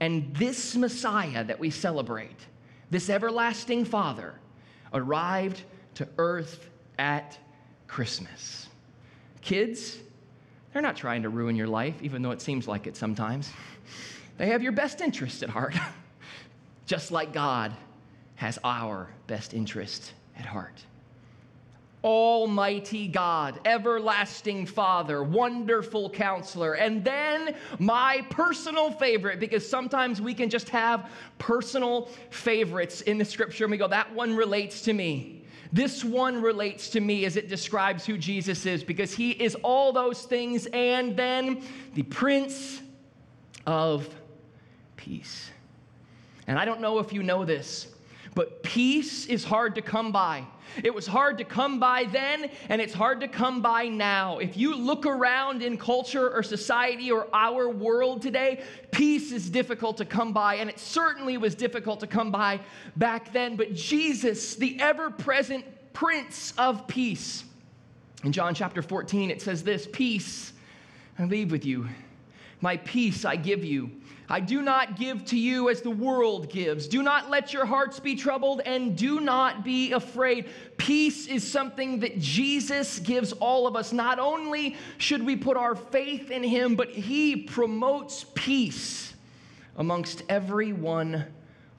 And 0.00 0.36
this 0.36 0.76
Messiah 0.76 1.42
that 1.42 1.58
we 1.58 1.70
celebrate, 1.70 2.36
this 2.90 3.08
everlasting 3.08 3.86
Father, 3.86 4.34
arrived 4.92 5.62
to 5.94 6.06
earth 6.18 6.68
at 6.98 7.38
Christmas. 7.86 8.68
Kids, 9.40 9.96
they're 10.74 10.82
not 10.82 10.96
trying 10.96 11.22
to 11.22 11.30
ruin 11.30 11.56
your 11.56 11.66
life, 11.66 11.94
even 12.02 12.20
though 12.20 12.32
it 12.32 12.42
seems 12.42 12.68
like 12.68 12.86
it 12.86 12.94
sometimes. 12.94 13.50
They 14.36 14.48
have 14.48 14.62
your 14.62 14.72
best 14.72 15.00
interest 15.00 15.42
at 15.42 15.48
heart. 15.48 15.74
just 16.88 17.12
like 17.12 17.34
God 17.34 17.72
has 18.36 18.58
our 18.64 19.10
best 19.26 19.52
interest 19.52 20.14
at 20.38 20.46
heart. 20.46 20.82
Almighty 22.02 23.08
God, 23.08 23.60
everlasting 23.66 24.64
Father, 24.64 25.22
wonderful 25.22 26.08
counselor, 26.08 26.74
and 26.74 27.04
then 27.04 27.54
my 27.78 28.24
personal 28.30 28.90
favorite, 28.90 29.38
because 29.38 29.68
sometimes 29.68 30.20
we 30.20 30.32
can 30.32 30.48
just 30.48 30.70
have 30.70 31.10
personal 31.38 32.08
favorites 32.30 33.02
in 33.02 33.18
the 33.18 33.24
scripture 33.24 33.64
and 33.64 33.70
we 33.72 33.76
go, 33.76 33.88
that 33.88 34.14
one 34.14 34.34
relates 34.34 34.80
to 34.82 34.94
me. 34.94 35.42
This 35.72 36.02
one 36.02 36.40
relates 36.40 36.88
to 36.90 37.00
me 37.00 37.26
as 37.26 37.36
it 37.36 37.50
describes 37.50 38.06
who 38.06 38.16
Jesus 38.16 38.64
is, 38.64 38.82
because 38.82 39.12
he 39.12 39.32
is 39.32 39.54
all 39.56 39.92
those 39.92 40.22
things 40.22 40.66
and 40.72 41.14
then 41.16 41.62
the 41.94 42.04
Prince 42.04 42.80
of 43.66 44.08
Peace. 44.96 45.50
And 46.48 46.58
I 46.58 46.64
don't 46.64 46.80
know 46.80 46.98
if 46.98 47.12
you 47.12 47.22
know 47.22 47.44
this, 47.44 47.88
but 48.34 48.62
peace 48.62 49.26
is 49.26 49.44
hard 49.44 49.74
to 49.74 49.82
come 49.82 50.10
by. 50.10 50.44
It 50.82 50.94
was 50.94 51.06
hard 51.06 51.36
to 51.38 51.44
come 51.44 51.78
by 51.78 52.04
then, 52.04 52.50
and 52.70 52.80
it's 52.80 52.94
hard 52.94 53.20
to 53.20 53.28
come 53.28 53.60
by 53.60 53.88
now. 53.88 54.38
If 54.38 54.56
you 54.56 54.74
look 54.74 55.04
around 55.04 55.62
in 55.62 55.76
culture 55.76 56.30
or 56.30 56.42
society 56.42 57.12
or 57.12 57.28
our 57.34 57.68
world 57.68 58.22
today, 58.22 58.62
peace 58.90 59.30
is 59.30 59.50
difficult 59.50 59.98
to 59.98 60.06
come 60.06 60.32
by, 60.32 60.56
and 60.56 60.70
it 60.70 60.78
certainly 60.78 61.36
was 61.36 61.54
difficult 61.54 62.00
to 62.00 62.06
come 62.06 62.32
by 62.32 62.60
back 62.96 63.32
then. 63.32 63.56
But 63.56 63.74
Jesus, 63.74 64.54
the 64.56 64.80
ever 64.80 65.10
present 65.10 65.66
Prince 65.92 66.54
of 66.56 66.86
Peace, 66.86 67.44
in 68.24 68.32
John 68.32 68.54
chapter 68.54 68.80
14, 68.80 69.30
it 69.30 69.42
says 69.42 69.62
this 69.62 69.86
Peace 69.92 70.54
I 71.18 71.24
leave 71.24 71.52
with 71.52 71.66
you, 71.66 71.88
my 72.62 72.78
peace 72.78 73.26
I 73.26 73.36
give 73.36 73.64
you. 73.64 73.90
I 74.30 74.40
do 74.40 74.60
not 74.60 74.98
give 74.98 75.24
to 75.26 75.38
you 75.38 75.70
as 75.70 75.80
the 75.80 75.90
world 75.90 76.50
gives. 76.50 76.86
Do 76.86 77.02
not 77.02 77.30
let 77.30 77.52
your 77.54 77.64
hearts 77.64 77.98
be 77.98 78.14
troubled 78.14 78.60
and 78.60 78.96
do 78.96 79.20
not 79.20 79.64
be 79.64 79.92
afraid. 79.92 80.50
Peace 80.76 81.26
is 81.26 81.50
something 81.50 82.00
that 82.00 82.18
Jesus 82.18 82.98
gives 82.98 83.32
all 83.32 83.66
of 83.66 83.74
us. 83.74 83.92
Not 83.92 84.18
only 84.18 84.76
should 84.98 85.24
we 85.24 85.34
put 85.34 85.56
our 85.56 85.74
faith 85.74 86.30
in 86.30 86.42
him, 86.42 86.76
but 86.76 86.90
he 86.90 87.36
promotes 87.36 88.26
peace 88.34 89.14
amongst 89.76 90.22
every 90.28 90.74
one 90.74 91.24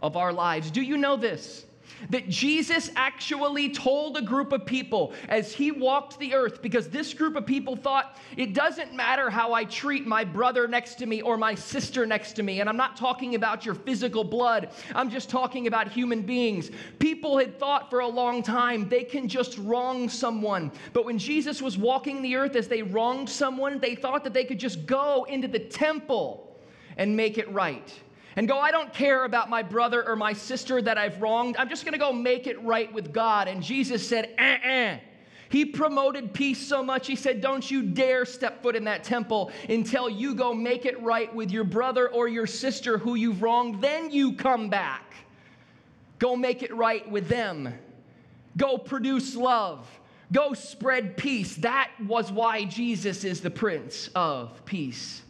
of 0.01 0.17
our 0.17 0.33
lives. 0.33 0.71
Do 0.71 0.81
you 0.81 0.97
know 0.97 1.17
this? 1.17 1.65
That 2.09 2.29
Jesus 2.29 2.89
actually 2.95 3.69
told 3.69 4.17
a 4.17 4.21
group 4.21 4.51
of 4.51 4.65
people 4.65 5.13
as 5.27 5.53
he 5.53 5.71
walked 5.71 6.19
the 6.19 6.33
earth, 6.33 6.61
because 6.61 6.89
this 6.89 7.13
group 7.13 7.35
of 7.35 7.45
people 7.45 7.75
thought, 7.75 8.17
it 8.37 8.53
doesn't 8.53 8.93
matter 8.93 9.29
how 9.29 9.53
I 9.53 9.65
treat 9.65 10.07
my 10.07 10.23
brother 10.23 10.67
next 10.67 10.95
to 10.95 11.05
me 11.05 11.21
or 11.21 11.37
my 11.37 11.55
sister 11.55 12.05
next 12.05 12.33
to 12.33 12.43
me. 12.43 12.61
And 12.61 12.69
I'm 12.69 12.77
not 12.77 12.95
talking 12.95 13.35
about 13.35 13.65
your 13.65 13.75
physical 13.75 14.23
blood, 14.23 14.69
I'm 14.95 15.09
just 15.09 15.29
talking 15.29 15.67
about 15.67 15.87
human 15.87 16.21
beings. 16.21 16.71
People 16.99 17.37
had 17.37 17.59
thought 17.59 17.89
for 17.89 17.99
a 17.99 18.07
long 18.07 18.43
time 18.43 18.87
they 18.89 19.03
can 19.03 19.27
just 19.27 19.57
wrong 19.57 20.09
someone. 20.09 20.71
But 20.93 21.05
when 21.05 21.17
Jesus 21.17 21.61
was 21.61 21.77
walking 21.77 22.21
the 22.21 22.35
earth, 22.35 22.55
as 22.55 22.67
they 22.67 22.81
wronged 22.81 23.29
someone, 23.29 23.79
they 23.79 23.95
thought 23.95 24.23
that 24.23 24.33
they 24.33 24.45
could 24.45 24.59
just 24.59 24.85
go 24.85 25.25
into 25.25 25.47
the 25.47 25.59
temple 25.59 26.57
and 26.97 27.15
make 27.15 27.37
it 27.37 27.51
right 27.51 27.93
and 28.39 28.47
go, 28.47 28.57
I 28.57 28.71
don't 28.71 28.93
care 28.93 29.25
about 29.25 29.49
my 29.49 29.61
brother 29.61 30.07
or 30.07 30.15
my 30.15 30.31
sister 30.31 30.81
that 30.81 30.97
I've 30.97 31.21
wronged. 31.21 31.57
I'm 31.57 31.67
just 31.67 31.83
going 31.83 31.91
to 31.91 31.99
go 31.99 32.13
make 32.13 32.47
it 32.47 32.57
right 32.63 32.91
with 32.93 33.11
God. 33.11 33.49
And 33.49 33.61
Jesus 33.61 34.07
said, 34.07 34.33
uh 34.39 34.65
uh 34.65 34.97
He 35.49 35.65
promoted 35.65 36.33
peace 36.33 36.65
so 36.65 36.81
much, 36.81 37.05
he 37.05 37.17
said, 37.17 37.41
Don't 37.41 37.69
you 37.69 37.83
dare 37.83 38.23
step 38.23 38.63
foot 38.63 38.77
in 38.77 38.85
that 38.85 39.03
temple 39.03 39.51
until 39.67 40.09
you 40.09 40.35
go 40.35 40.53
make 40.53 40.85
it 40.85 41.01
right 41.01 41.35
with 41.35 41.51
your 41.51 41.65
brother 41.65 42.07
or 42.07 42.29
your 42.29 42.47
sister 42.47 42.97
who 42.97 43.15
you've 43.15 43.41
wronged. 43.41 43.81
Then 43.81 44.09
you 44.09 44.31
come 44.31 44.69
back. 44.69 45.15
Go 46.17 46.37
make 46.37 46.63
it 46.63 46.73
right 46.73 47.11
with 47.11 47.27
them. 47.27 47.73
Go 48.55 48.77
produce 48.77 49.35
love. 49.35 49.85
Go 50.31 50.53
spread 50.53 51.17
peace. 51.17 51.57
That 51.57 51.91
was 52.07 52.31
why 52.31 52.63
Jesus 52.63 53.25
is 53.25 53.41
the 53.41 53.51
Prince 53.51 54.09
of 54.15 54.63
Peace. 54.63 55.23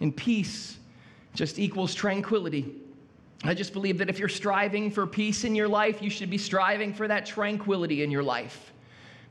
And 0.00 0.16
peace 0.16 0.78
just 1.34 1.58
equals 1.58 1.94
tranquility. 1.94 2.74
I 3.44 3.54
just 3.54 3.72
believe 3.72 3.98
that 3.98 4.08
if 4.08 4.18
you're 4.18 4.28
striving 4.28 4.90
for 4.90 5.06
peace 5.06 5.44
in 5.44 5.54
your 5.54 5.68
life, 5.68 6.00
you 6.00 6.10
should 6.10 6.30
be 6.30 6.38
striving 6.38 6.94
for 6.94 7.08
that 7.08 7.26
tranquility 7.26 8.02
in 8.02 8.10
your 8.10 8.22
life. 8.22 8.72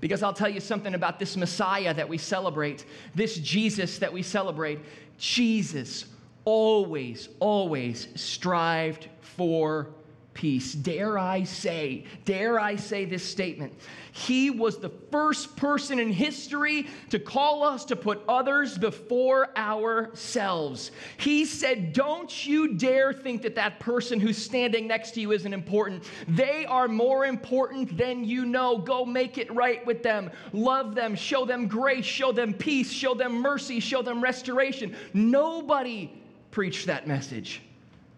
Because 0.01 0.23
I'll 0.23 0.33
tell 0.33 0.49
you 0.49 0.59
something 0.59 0.95
about 0.95 1.19
this 1.19 1.37
Messiah 1.37 1.93
that 1.93 2.09
we 2.09 2.17
celebrate, 2.17 2.85
this 3.15 3.37
Jesus 3.37 3.99
that 3.99 4.11
we 4.11 4.23
celebrate. 4.23 4.79
Jesus 5.17 6.05
always, 6.43 7.29
always 7.39 8.07
strived 8.15 9.07
for 9.21 9.89
peace. 10.33 10.73
Dare 10.73 11.17
I 11.17 11.43
say, 11.43 12.05
dare 12.25 12.59
I 12.59 12.75
say 12.75 13.05
this 13.05 13.23
statement? 13.23 13.73
He 14.11 14.49
was 14.49 14.77
the 14.77 14.91
first 15.11 15.55
person 15.55 15.99
in 15.99 16.11
history 16.11 16.87
to 17.09 17.19
call 17.19 17.63
us 17.63 17.85
to 17.85 17.95
put 17.95 18.21
others 18.27 18.77
before 18.77 19.57
ourselves. 19.57 20.91
He 21.17 21.45
said, 21.45 21.93
Don't 21.93 22.45
you 22.45 22.73
dare 22.73 23.13
think 23.13 23.41
that 23.43 23.55
that 23.55 23.79
person 23.79 24.19
who's 24.19 24.37
standing 24.37 24.87
next 24.87 25.11
to 25.11 25.21
you 25.21 25.31
isn't 25.31 25.53
important. 25.53 26.03
They 26.27 26.65
are 26.65 26.87
more 26.87 27.25
important 27.25 27.97
than 27.97 28.25
you 28.25 28.45
know. 28.45 28.77
Go 28.77 29.05
make 29.05 29.37
it 29.37 29.53
right 29.53 29.85
with 29.85 30.03
them. 30.03 30.29
Love 30.51 30.95
them, 30.95 31.15
show 31.15 31.45
them 31.45 31.67
grace, 31.67 32.05
show 32.05 32.31
them 32.31 32.53
peace, 32.53 32.91
show 32.91 33.13
them 33.13 33.41
mercy, 33.41 33.79
show 33.79 34.01
them 34.01 34.21
restoration. 34.21 34.95
Nobody 35.13 36.11
preached 36.51 36.87
that 36.87 37.07
message. 37.07 37.61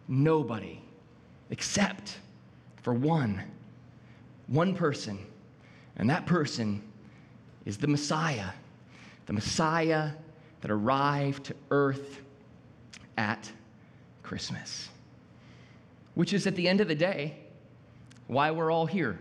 Nobody 0.07 0.81
except 1.53 2.17
for 2.81 2.95
one, 2.95 3.39
one 4.47 4.73
person. 4.73 5.19
And 5.95 6.09
that 6.09 6.25
person 6.25 6.81
is 7.63 7.77
the 7.77 7.85
Messiah, 7.85 8.49
the 9.27 9.33
Messiah 9.33 10.13
that 10.61 10.71
arrived 10.71 11.43
to 11.45 11.55
earth 11.69 12.23
at 13.17 13.51
Christmas, 14.23 14.89
which 16.15 16.33
is 16.33 16.47
at 16.47 16.55
the 16.55 16.67
end 16.67 16.81
of 16.81 16.87
the 16.87 16.95
day 16.95 17.37
why 18.25 18.49
we're 18.49 18.71
all 18.71 18.87
here 18.87 19.19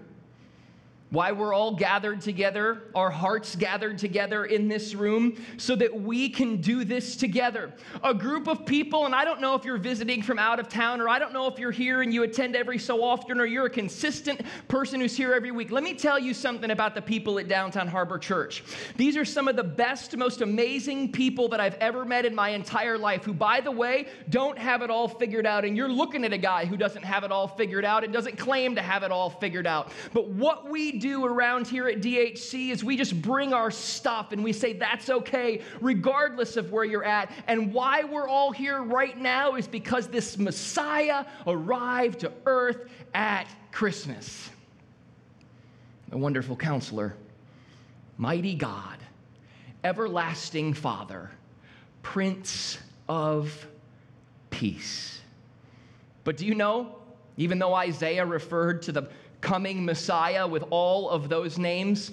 why 1.13 1.31
we're 1.31 1.53
all 1.53 1.75
gathered 1.75 2.23
together, 2.23 2.85
our 2.95 3.11
hearts 3.11 3.55
gathered 3.55 3.99
together 3.99 4.47
in 4.47 4.67
this 4.67 4.95
room, 4.95 5.37
so 5.59 5.77
that 5.77 5.95
we 5.95 6.31
can 6.31 6.57
do 6.57 6.85
this 6.85 7.17
together. 7.17 7.71
A 8.03 8.15
group 8.15 8.49
of 8.49 8.65
people, 8.65 9.05
and 9.05 9.15
I 9.15 9.27
don't 9.27 9.39
know 9.39 9.55
if 9.55 9.63
you're 9.63 9.77
visiting 9.77 10.23
from 10.23 10.39
out 10.39 10.59
of 10.59 10.71
town, 10.71 11.03
or 11.03 11.11
I 11.11 11.19
don't 11.19 11.35
know 11.35 11.47
if 11.49 11.59
you're 11.59 11.71
here 11.71 12.01
and 12.01 12.15
you 12.15 12.23
attend 12.23 12.57
every 12.57 12.79
so 12.79 13.05
often, 13.05 13.39
or 13.39 13.45
you're 13.45 13.67
a 13.67 13.71
consistent 13.71 14.41
person 14.69 15.01
who's 15.03 15.15
here 15.15 15.35
every 15.35 15.51
week. 15.51 15.71
Let 15.71 15.85
me 15.85 15.93
tell 15.93 16.19
you 16.19 16.33
something 16.33 16.71
about 16.71 16.95
the 16.95 17.03
people 17.03 17.39
at 17.39 17.47
Downtown 17.47 17.89
Harbor 17.89 18.19
Church. 18.19 18.65
These 18.97 19.19
are 19.19 19.27
some 19.27 19.49
of 19.49 19.57
the 19.57 19.63
best, 19.63 20.17
most 20.17 20.41
amazing 20.41 21.13
people 21.13 21.47
that 21.51 21.61
I've 21.61 21.75
ever 21.75 22.07
met 22.07 22.25
in 22.25 22.35
my 22.35 22.49
entire 22.49 22.97
life, 22.97 23.23
who, 23.23 23.35
by 23.35 23.61
the 23.61 23.71
way, 23.71 24.09
don't 24.31 24.59
have 24.59 24.81
it 24.81 24.89
all 24.89 25.09
figured 25.09 25.45
out. 25.45 25.67
And 25.67 25.77
you're 25.77 25.93
looking 25.93 26.25
at 26.25 26.33
a 26.33 26.39
guy 26.39 26.65
who 26.65 26.79
doesn't 26.79 27.05
have 27.05 27.23
it 27.23 27.31
all 27.31 27.49
figured 27.49 27.85
out 27.85 28.03
and 28.03 28.15
doesn't 28.15 28.39
claim 28.39 28.77
to 28.77 28.81
have 28.81 29.03
it 29.03 29.13
all 29.13 29.29
figured 29.29 29.67
out. 29.67 29.93
But 30.15 30.29
what 30.29 30.71
we 30.71 31.02
do 31.03 31.25
around 31.25 31.67
here 31.67 31.89
at 31.89 32.01
DHC 32.01 32.71
is 32.71 32.85
we 32.85 32.97
just 32.97 33.21
bring 33.21 33.53
our 33.53 33.71
stuff 33.71 34.31
and 34.31 34.43
we 34.43 34.53
say 34.53 34.73
that's 34.73 35.11
okay, 35.11 35.61
regardless 35.81 36.57
of 36.57 36.71
where 36.71 36.85
you're 36.85 37.05
at. 37.05 37.31
And 37.49 37.75
why 37.75 38.05
we're 38.05 38.29
all 38.29 38.53
here 38.53 38.81
right 38.83 39.19
now 39.19 39.57
is 39.57 39.67
because 39.67 40.07
this 40.07 40.39
Messiah 40.39 41.27
arrived 41.47 42.21
to 42.21 42.33
earth 42.47 42.89
at 43.13 43.49
Christmas. 43.73 44.49
A 46.13 46.17
wonderful 46.17 46.57
counselor, 46.57 47.17
mighty 48.17 48.55
God, 48.55 48.99
everlasting 49.83 50.73
Father, 50.73 51.31
Prince 52.03 52.79
of 53.09 53.67
Peace. 54.51 55.21
But 56.23 56.37
do 56.37 56.47
you 56.47 56.55
know, 56.55 56.97
even 57.37 57.59
though 57.59 57.75
Isaiah 57.75 58.25
referred 58.25 58.83
to 58.83 58.93
the 58.93 59.09
coming 59.43 59.85
Messiah 59.85 60.47
with 60.47 60.65
all 60.71 61.11
of 61.11 61.29
those 61.29 61.59
names 61.59 62.11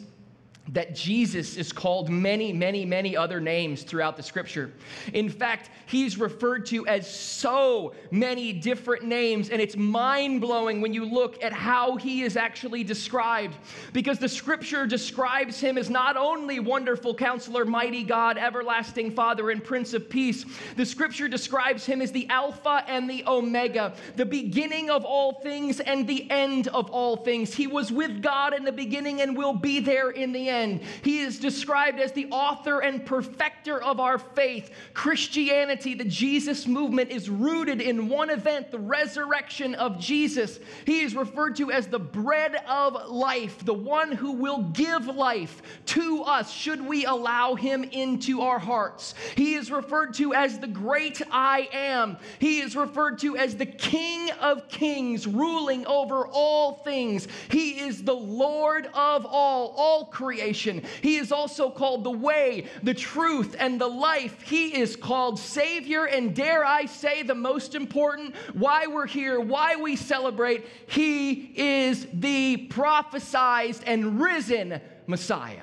that 0.73 0.93
Jesus 0.93 1.57
is 1.57 1.71
called 1.71 2.09
many, 2.09 2.53
many, 2.53 2.85
many 2.85 3.17
other 3.17 3.39
names 3.39 3.83
throughout 3.83 4.15
the 4.15 4.23
scripture. 4.23 4.71
In 5.13 5.29
fact, 5.29 5.69
he's 5.88 6.17
referred 6.17 6.65
to 6.67 6.85
as 6.85 7.09
so 7.09 7.93
many 8.11 8.53
different 8.53 9.03
names, 9.03 9.49
and 9.49 9.61
it's 9.61 9.75
mind 9.75 10.41
blowing 10.41 10.79
when 10.79 10.93
you 10.93 11.05
look 11.05 11.43
at 11.43 11.53
how 11.53 11.97
he 11.97 12.21
is 12.21 12.38
actually 12.38 12.83
described. 12.83 13.55
Because 13.93 14.19
the 14.19 14.29
scripture 14.29 14.85
describes 14.85 15.59
him 15.59 15.77
as 15.77 15.89
not 15.89 16.17
only 16.17 16.59
wonderful 16.59 17.15
counselor, 17.15 17.65
mighty 17.65 18.03
God, 18.03 18.38
everlasting 18.38 19.11
Father, 19.11 19.49
and 19.49 19.63
Prince 19.63 19.93
of 19.93 20.09
Peace, 20.09 20.45
the 20.75 20.85
scripture 20.85 21.27
describes 21.27 21.85
him 21.85 22.01
as 22.01 22.11
the 22.11 22.27
Alpha 22.29 22.83
and 22.88 23.09
the 23.09 23.23
Omega, 23.25 23.93
the 24.15 24.25
beginning 24.25 24.89
of 24.89 25.03
all 25.03 25.33
things 25.41 25.79
and 25.79 26.07
the 26.07 26.29
end 26.29 26.67
of 26.67 26.89
all 26.91 27.17
things. 27.17 27.53
He 27.53 27.65
was 27.65 27.91
with 27.91 28.21
God 28.21 28.53
in 28.53 28.63
the 28.63 28.71
beginning 28.71 29.21
and 29.21 29.35
will 29.35 29.53
be 29.53 29.79
there 29.79 30.11
in 30.11 30.31
the 30.31 30.47
end 30.47 30.59
end. 30.60 30.82
He 31.04 31.20
is 31.20 31.39
described 31.39 32.00
as 32.00 32.12
the 32.12 32.28
author 32.28 32.80
and 32.82 33.06
perfecter 33.06 33.82
of 33.82 34.00
our 34.00 34.20
faith. 34.20 34.72
Christianity, 34.94 35.94
the 35.94 36.04
Jesus 36.04 36.68
movement, 36.68 37.10
is 37.10 37.30
rooted 37.30 37.82
in 37.82 38.10
one 38.10 38.30
event, 38.30 38.72
the 38.72 38.80
resurrection 38.80 39.75
of 39.75 40.00
Jesus. 40.00 40.60
He 40.86 41.01
is 41.01 41.16
referred 41.16 41.56
to 41.58 41.72
as 41.72 41.88
the 41.88 42.00
bread 42.00 42.56
of 42.68 43.10
life, 43.10 43.63
the 43.66 43.74
one 43.74 44.12
who 44.12 44.34
will 44.34 44.63
give 44.63 45.08
life 45.08 45.62
to 45.88 46.24
us 46.24 46.51
should 46.51 46.86
we 46.86 47.06
allow 47.06 47.56
him 47.56 47.84
into 47.84 48.42
our 48.42 48.60
hearts. 48.60 49.16
He 49.36 49.54
is 49.54 49.72
referred 49.72 50.13
to 50.16 50.34
as 50.34 50.60
the 50.60 50.68
great 50.68 51.22
I 51.32 51.70
am. 51.72 52.18
He 52.39 52.60
is 52.60 52.75
referred 52.75 53.20
to 53.20 53.38
as 53.38 53.56
the 53.56 53.66
King 53.66 54.30
of 54.42 54.68
kings, 54.68 55.25
ruling 55.25 55.86
over 55.86 56.28
all 56.28 56.74
things. 56.74 57.28
He 57.50 57.80
is 57.80 58.04
the 58.04 58.16
Lord 58.16 58.88
of 58.94 59.25
all, 59.25 59.74
all 59.78 60.06
creation 60.06 60.49
salvation. 60.53 60.84
He 61.01 61.18
is 61.18 61.32
also 61.32 61.70
called 61.70 62.03
the 62.03 62.12
way, 62.12 62.65
the 62.84 62.94
truth, 62.94 63.56
and 63.60 63.79
the 63.79 63.88
life. 63.88 64.41
He 64.41 64.75
is 64.75 64.96
called 64.96 65.39
Savior, 65.39 66.06
and 66.06 66.36
dare 66.36 66.65
I 66.65 66.86
say, 66.86 67.24
the 67.24 67.36
most 67.36 67.76
important, 67.76 68.36
why 68.54 68.88
we're 68.88 69.08
here, 69.08 69.39
why 69.39 69.76
we 69.76 69.95
celebrate, 69.95 70.65
He 70.88 71.54
is 71.56 72.08
the 72.13 72.67
prophesized 72.69 73.84
and 73.86 74.19
risen 74.21 74.82
Messiah. 75.08 75.62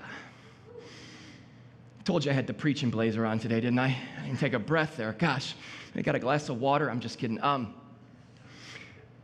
I 1.99 2.03
told 2.05 2.25
you 2.25 2.31
I 2.31 2.35
had 2.35 2.47
the 2.47 2.55
preaching 2.55 2.91
blazer 2.91 3.27
on 3.27 3.39
today, 3.39 3.61
didn't 3.61 3.81
I? 3.81 3.97
I 4.19 4.27
didn't 4.27 4.39
take 4.39 4.55
a 4.55 4.59
breath 4.59 4.97
there. 4.97 5.13
Gosh, 5.19 5.55
I 5.95 6.03
got 6.03 6.15
a 6.15 6.21
glass 6.21 6.49
of 6.49 6.61
water. 6.61 6.89
I'm 6.91 7.01
just 7.01 7.19
kidding. 7.19 7.43
Um, 7.43 7.75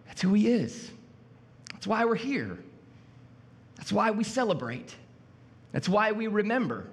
that's 0.07 0.21
who 0.21 0.35
he 0.35 0.49
is. 0.49 0.91
That's 1.73 1.87
why 1.87 2.05
we're 2.05 2.17
here. 2.17 2.59
That's 3.77 3.93
why 3.93 4.11
we 4.13 4.25
celebrate. 4.25 4.95
That's 5.73 5.89
why 5.89 6.13
we 6.13 6.27
remember. 6.27 6.87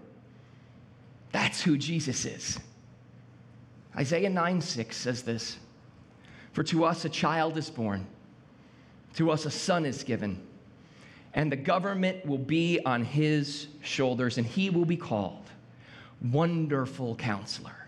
That's 1.32 1.62
who 1.62 1.78
Jesus 1.78 2.26
is. 2.26 2.60
Isaiah 3.96 4.30
9 4.30 4.62
6 4.62 4.96
says 4.96 5.24
this 5.24 5.58
For 6.54 6.64
to 6.64 6.86
us 6.86 7.06
a 7.06 7.10
child 7.10 7.58
is 7.58 7.70
born, 7.70 8.08
to 9.16 9.32
us 9.32 9.46
a 9.46 9.52
son 9.52 9.86
is 9.86 10.04
given, 10.04 10.42
and 11.34 11.52
the 11.52 11.58
government 11.58 12.26
will 12.26 12.38
be 12.38 12.80
on 12.86 13.04
his 13.04 13.68
shoulders, 13.82 14.38
and 14.38 14.48
he 14.48 14.70
will 14.70 14.86
be 14.86 14.98
called 14.98 15.46
Wonderful 16.22 17.16
Counselor, 17.16 17.88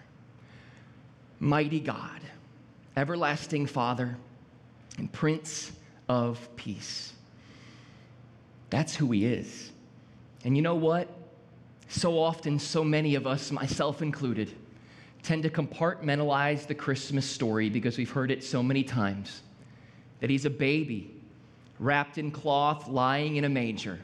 Mighty 1.39 1.79
God, 1.79 2.21
Everlasting 2.97 3.65
Father, 3.65 4.17
and 4.97 5.11
Prince 5.11 5.71
of 6.09 6.53
Peace. 6.55 7.13
That's 8.69 8.95
who 8.95 9.11
he 9.11 9.25
is. 9.25 9.71
And 10.43 10.55
you 10.55 10.61
know 10.61 10.75
what? 10.75 11.07
So 11.87 12.19
often, 12.19 12.57
so 12.57 12.83
many 12.83 13.15
of 13.15 13.27
us, 13.27 13.51
myself 13.51 14.01
included, 14.01 14.51
tend 15.23 15.43
to 15.43 15.49
compartmentalize 15.49 16.65
the 16.65 16.75
Christmas 16.75 17.25
story 17.25 17.69
because 17.69 17.97
we've 17.97 18.09
heard 18.09 18.31
it 18.31 18.43
so 18.43 18.63
many 18.63 18.83
times 18.83 19.41
that 20.19 20.29
he's 20.29 20.45
a 20.45 20.49
baby 20.49 21.13
wrapped 21.79 22.17
in 22.17 22.31
cloth 22.31 22.87
lying 22.87 23.35
in 23.35 23.43
a 23.43 23.49
manger 23.49 23.99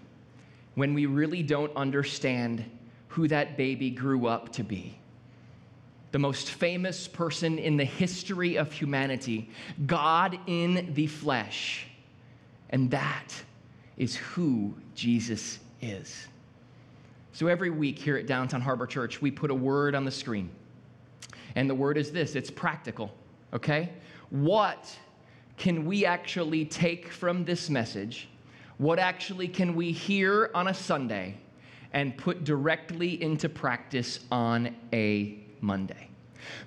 when 0.75 0.93
we 0.93 1.05
really 1.05 1.41
don't 1.41 1.75
understand 1.75 2.63
who 3.07 3.27
that 3.27 3.57
baby 3.57 3.89
grew 3.89 4.27
up 4.27 4.51
to 4.51 4.63
be. 4.63 4.97
The 6.11 6.19
most 6.19 6.51
famous 6.51 7.07
person 7.07 7.57
in 7.57 7.77
the 7.77 7.85
history 7.85 8.57
of 8.57 8.71
humanity, 8.71 9.49
God 9.85 10.39
in 10.47 10.93
the 10.93 11.07
flesh. 11.07 11.87
And 12.69 12.91
that 12.91 13.33
is 13.97 14.15
who 14.15 14.75
Jesus 14.93 15.59
is. 15.81 16.27
So 17.33 17.47
every 17.47 17.69
week 17.69 17.99
here 17.99 18.17
at 18.17 18.25
Downtown 18.25 18.61
Harbor 18.61 18.87
Church, 18.87 19.21
we 19.21 19.29
put 19.29 19.51
a 19.51 19.55
word 19.55 19.93
on 19.93 20.05
the 20.05 20.11
screen. 20.11 20.49
And 21.55 21.69
the 21.69 21.75
word 21.75 21.97
is 21.97 22.11
this 22.11 22.35
it's 22.35 22.49
practical, 22.49 23.11
okay? 23.53 23.89
What 24.29 24.95
can 25.57 25.85
we 25.85 26.05
actually 26.05 26.65
take 26.65 27.09
from 27.11 27.45
this 27.45 27.69
message? 27.69 28.27
What 28.77 28.99
actually 28.99 29.47
can 29.47 29.75
we 29.75 29.91
hear 29.91 30.51
on 30.53 30.67
a 30.67 30.73
Sunday 30.73 31.37
and 31.93 32.15
put 32.17 32.43
directly 32.43 33.21
into 33.21 33.49
practice 33.49 34.19
on 34.31 34.75
a 34.93 35.39
Monday? 35.61 36.09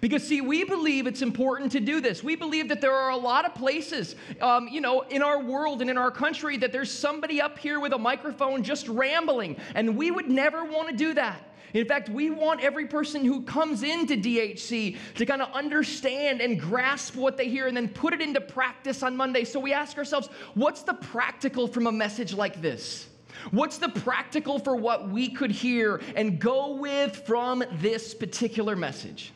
Because, 0.00 0.26
see, 0.26 0.40
we 0.40 0.64
believe 0.64 1.06
it's 1.06 1.22
important 1.22 1.72
to 1.72 1.80
do 1.80 2.00
this. 2.00 2.22
We 2.22 2.36
believe 2.36 2.68
that 2.68 2.80
there 2.80 2.94
are 2.94 3.10
a 3.10 3.16
lot 3.16 3.44
of 3.44 3.54
places, 3.54 4.16
um, 4.40 4.68
you 4.68 4.80
know, 4.80 5.02
in 5.02 5.22
our 5.22 5.42
world 5.42 5.80
and 5.80 5.90
in 5.90 5.98
our 5.98 6.10
country 6.10 6.56
that 6.58 6.72
there's 6.72 6.90
somebody 6.90 7.40
up 7.40 7.58
here 7.58 7.80
with 7.80 7.92
a 7.92 7.98
microphone 7.98 8.62
just 8.62 8.88
rambling, 8.88 9.56
and 9.74 9.96
we 9.96 10.10
would 10.10 10.28
never 10.28 10.64
want 10.64 10.88
to 10.88 10.96
do 10.96 11.14
that. 11.14 11.46
In 11.72 11.86
fact, 11.86 12.08
we 12.08 12.30
want 12.30 12.60
every 12.60 12.86
person 12.86 13.24
who 13.24 13.42
comes 13.42 13.82
into 13.82 14.16
DHC 14.16 14.96
to 15.14 15.26
kind 15.26 15.40
of 15.40 15.52
understand 15.52 16.40
and 16.40 16.58
grasp 16.58 17.14
what 17.14 17.36
they 17.36 17.48
hear 17.48 17.68
and 17.68 17.76
then 17.76 17.88
put 17.88 18.12
it 18.12 18.20
into 18.20 18.40
practice 18.40 19.02
on 19.02 19.16
Monday. 19.16 19.44
So 19.44 19.60
we 19.60 19.72
ask 19.72 19.96
ourselves, 19.96 20.28
what's 20.54 20.82
the 20.82 20.94
practical 20.94 21.68
from 21.68 21.86
a 21.86 21.92
message 21.92 22.34
like 22.34 22.60
this? 22.60 23.06
What's 23.52 23.78
the 23.78 23.88
practical 23.88 24.58
for 24.58 24.76
what 24.76 25.08
we 25.08 25.30
could 25.30 25.50
hear 25.50 26.00
and 26.16 26.38
go 26.38 26.74
with 26.74 27.24
from 27.26 27.64
this 27.74 28.14
particular 28.14 28.76
message? 28.76 29.32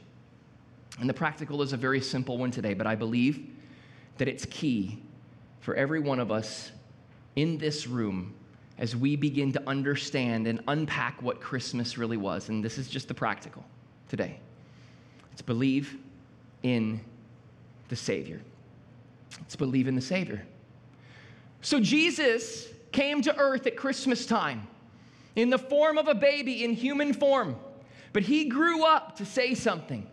And 1.00 1.09
the 1.09 1.14
practical 1.14 1.62
is 1.62 1.72
a 1.72 1.76
very 1.76 2.00
simple 2.00 2.38
one 2.38 2.50
today, 2.50 2.74
but 2.74 2.87
I 2.87 2.94
believe 2.94 3.50
that 4.18 4.28
it's 4.28 4.44
key 4.46 5.02
for 5.61 5.74
every 5.74 6.00
one 6.00 6.20
of 6.20 6.30
us 6.30 6.70
in 7.37 7.59
this 7.59 7.87
room 7.87 8.35
as 8.78 8.94
we 8.94 9.16
begin 9.16 9.52
to 9.52 9.62
understand 9.68 10.46
and 10.46 10.61
unpack 10.68 11.22
what 11.22 11.40
Christmas 11.40 11.96
really 11.96 12.16
was. 12.16 12.48
And 12.48 12.64
this 12.64 12.78
is 12.78 12.88
just 12.88 13.09
the 13.09 13.14
practical 13.14 13.64
today. 14.09 14.38
It's 15.33 15.42
believe 15.42 15.96
in 16.62 17.00
the 17.88 17.96
Savior. 17.96 18.40
It's 19.40 19.57
believe 19.57 19.88
in 19.88 19.94
the 19.94 20.00
Savior. 20.00 20.44
So 21.61 21.80
Jesus 21.80 22.68
came 22.92 23.22
to 23.22 23.37
earth 23.37 23.66
at 23.66 23.76
Christmas 23.76 24.26
time 24.26 24.68
in 25.35 25.50
the 25.50 25.59
form 25.59 25.98
of 25.98 26.07
a 26.07 26.14
baby 26.14 26.64
in 26.64 26.72
human 26.72 27.12
form 27.12 27.57
But 28.14 28.22
he 28.22 28.44
grew 28.44 28.85
up 28.85 29.16
to 29.16 29.26
say 29.26 29.54
something. 29.54 30.07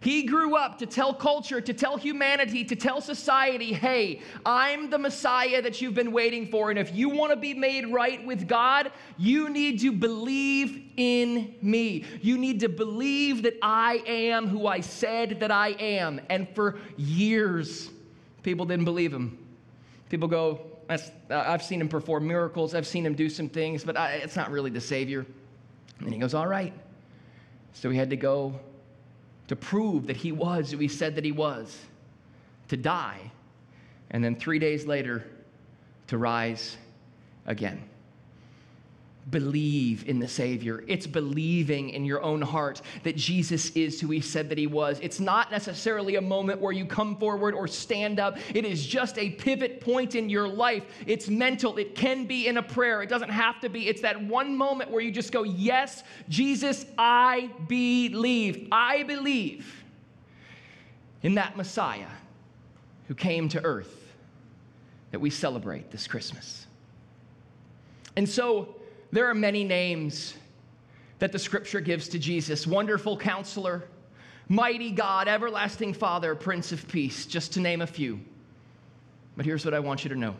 He 0.00 0.22
grew 0.22 0.56
up 0.56 0.78
to 0.78 0.86
tell 0.86 1.12
culture, 1.12 1.60
to 1.60 1.74
tell 1.74 1.98
humanity, 1.98 2.64
to 2.64 2.74
tell 2.74 3.02
society, 3.02 3.74
hey, 3.74 4.22
I'm 4.46 4.88
the 4.88 4.98
Messiah 4.98 5.60
that 5.60 5.82
you've 5.82 5.94
been 5.94 6.12
waiting 6.12 6.46
for. 6.46 6.70
And 6.70 6.78
if 6.78 6.94
you 6.94 7.10
want 7.10 7.32
to 7.32 7.36
be 7.36 7.52
made 7.52 7.86
right 7.92 8.24
with 8.24 8.48
God, 8.48 8.92
you 9.18 9.50
need 9.50 9.80
to 9.80 9.92
believe 9.92 10.90
in 10.96 11.54
me. 11.60 12.04
You 12.22 12.38
need 12.38 12.60
to 12.60 12.70
believe 12.70 13.42
that 13.42 13.58
I 13.60 14.02
am 14.06 14.48
who 14.48 14.66
I 14.66 14.80
said 14.80 15.38
that 15.40 15.50
I 15.50 15.70
am. 15.72 16.18
And 16.30 16.48
for 16.54 16.78
years, 16.96 17.90
people 18.42 18.64
didn't 18.64 18.86
believe 18.86 19.12
him. 19.12 19.36
People 20.08 20.28
go, 20.28 20.62
uh, 20.88 20.96
I've 21.28 21.62
seen 21.62 21.78
him 21.78 21.90
perform 21.90 22.26
miracles, 22.26 22.74
I've 22.74 22.86
seen 22.86 23.04
him 23.04 23.14
do 23.14 23.28
some 23.28 23.50
things, 23.50 23.84
but 23.84 23.98
I, 23.98 24.14
it's 24.14 24.34
not 24.34 24.50
really 24.50 24.70
the 24.70 24.80
Savior. 24.80 25.26
And 26.00 26.12
he 26.12 26.18
goes, 26.18 26.32
All 26.32 26.46
right. 26.46 26.72
So 27.74 27.90
he 27.90 27.98
had 27.98 28.10
to 28.10 28.16
go 28.16 28.58
to 29.50 29.56
prove 29.56 30.06
that 30.06 30.16
he 30.16 30.30
was 30.30 30.70
who 30.70 30.78
he 30.78 30.86
said 30.86 31.16
that 31.16 31.24
he 31.24 31.32
was, 31.32 31.76
to 32.68 32.76
die, 32.76 33.18
and 34.12 34.22
then 34.22 34.36
three 34.36 34.60
days 34.60 34.86
later, 34.86 35.26
to 36.06 36.16
rise 36.16 36.76
again. 37.46 37.82
Believe 39.28 40.08
in 40.08 40.18
the 40.18 40.26
Savior. 40.26 40.82
It's 40.88 41.06
believing 41.06 41.90
in 41.90 42.04
your 42.04 42.22
own 42.22 42.40
heart 42.40 42.80
that 43.02 43.16
Jesus 43.16 43.70
is 43.76 44.00
who 44.00 44.08
He 44.10 44.20
said 44.20 44.48
that 44.48 44.58
He 44.58 44.66
was. 44.66 44.98
It's 45.02 45.20
not 45.20 45.50
necessarily 45.50 46.16
a 46.16 46.20
moment 46.20 46.60
where 46.60 46.72
you 46.72 46.86
come 46.86 47.16
forward 47.16 47.54
or 47.54 47.68
stand 47.68 48.18
up. 48.18 48.38
It 48.54 48.64
is 48.64 48.84
just 48.84 49.18
a 49.18 49.30
pivot 49.30 49.80
point 49.80 50.14
in 50.14 50.30
your 50.30 50.48
life. 50.48 50.84
It's 51.06 51.28
mental. 51.28 51.76
It 51.76 51.94
can 51.94 52.24
be 52.24 52.48
in 52.48 52.56
a 52.56 52.62
prayer. 52.62 53.02
It 53.02 53.08
doesn't 53.08 53.30
have 53.30 53.60
to 53.60 53.68
be. 53.68 53.88
It's 53.88 54.00
that 54.00 54.20
one 54.20 54.56
moment 54.56 54.90
where 54.90 55.02
you 55.02 55.12
just 55.12 55.32
go, 55.32 55.42
Yes, 55.42 56.02
Jesus, 56.28 56.86
I 56.96 57.50
believe. 57.68 58.68
I 58.72 59.02
believe 59.02 59.84
in 61.22 61.34
that 61.34 61.56
Messiah 61.56 62.08
who 63.06 63.14
came 63.14 63.48
to 63.50 63.62
earth 63.64 63.96
that 65.10 65.20
we 65.20 65.30
celebrate 65.30 65.90
this 65.90 66.06
Christmas. 66.06 66.66
And 68.16 68.28
so, 68.28 68.76
there 69.12 69.28
are 69.28 69.34
many 69.34 69.64
names 69.64 70.34
that 71.18 71.32
the 71.32 71.38
scripture 71.38 71.80
gives 71.80 72.08
to 72.08 72.18
Jesus 72.18 72.66
Wonderful 72.66 73.16
Counselor, 73.16 73.84
Mighty 74.48 74.90
God, 74.90 75.28
Everlasting 75.28 75.94
Father, 75.94 76.34
Prince 76.34 76.72
of 76.72 76.86
Peace, 76.88 77.26
just 77.26 77.52
to 77.52 77.60
name 77.60 77.82
a 77.82 77.86
few. 77.86 78.20
But 79.36 79.46
here's 79.46 79.64
what 79.64 79.74
I 79.74 79.80
want 79.80 80.04
you 80.04 80.10
to 80.10 80.16
know 80.16 80.34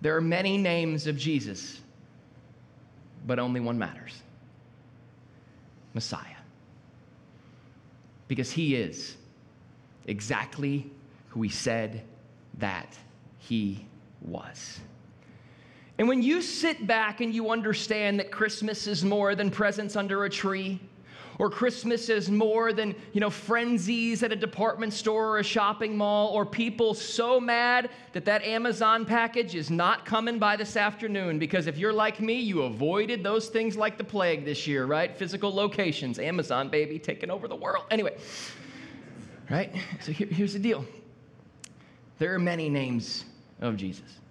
there 0.00 0.16
are 0.16 0.20
many 0.20 0.58
names 0.58 1.06
of 1.06 1.16
Jesus, 1.16 1.80
but 3.26 3.38
only 3.38 3.60
one 3.60 3.78
matters 3.78 4.20
Messiah. 5.94 6.26
Because 8.28 8.50
he 8.50 8.74
is 8.74 9.16
exactly 10.06 10.90
who 11.28 11.42
he 11.42 11.48
said 11.48 12.02
that 12.58 12.96
he 13.38 13.84
was. 14.22 14.80
And 15.98 16.08
when 16.08 16.22
you 16.22 16.42
sit 16.42 16.86
back 16.86 17.20
and 17.20 17.34
you 17.34 17.50
understand 17.50 18.18
that 18.18 18.30
Christmas 18.30 18.86
is 18.86 19.04
more 19.04 19.34
than 19.34 19.50
presents 19.50 19.94
under 19.94 20.24
a 20.24 20.30
tree, 20.30 20.80
or 21.38 21.50
Christmas 21.50 22.08
is 22.08 22.30
more 22.30 22.72
than, 22.72 22.94
you 23.12 23.20
know, 23.20 23.30
frenzies 23.30 24.22
at 24.22 24.32
a 24.32 24.36
department 24.36 24.92
store 24.92 25.28
or 25.30 25.38
a 25.38 25.44
shopping 25.44 25.96
mall, 25.96 26.28
or 26.28 26.44
people 26.44 26.94
so 26.94 27.40
mad 27.40 27.90
that 28.12 28.24
that 28.24 28.44
Amazon 28.44 29.04
package 29.04 29.54
is 29.54 29.70
not 29.70 30.04
coming 30.04 30.38
by 30.38 30.56
this 30.56 30.76
afternoon. 30.76 31.38
Because 31.38 31.66
if 31.66 31.78
you're 31.78 31.92
like 31.92 32.20
me, 32.20 32.34
you 32.34 32.62
avoided 32.62 33.22
those 33.22 33.48
things 33.48 33.76
like 33.76 33.98
the 33.98 34.04
plague 34.04 34.44
this 34.44 34.66
year, 34.66 34.86
right? 34.86 35.16
Physical 35.16 35.52
locations, 35.52 36.18
Amazon, 36.18 36.68
baby, 36.68 36.98
taking 36.98 37.30
over 37.30 37.48
the 37.48 37.56
world. 37.56 37.84
Anyway, 37.90 38.16
right? 39.50 39.74
So 40.00 40.12
here, 40.12 40.28
here's 40.28 40.52
the 40.52 40.58
deal 40.58 40.84
there 42.18 42.34
are 42.34 42.38
many 42.38 42.68
names 42.68 43.24
of 43.60 43.76
Jesus. 43.76 44.21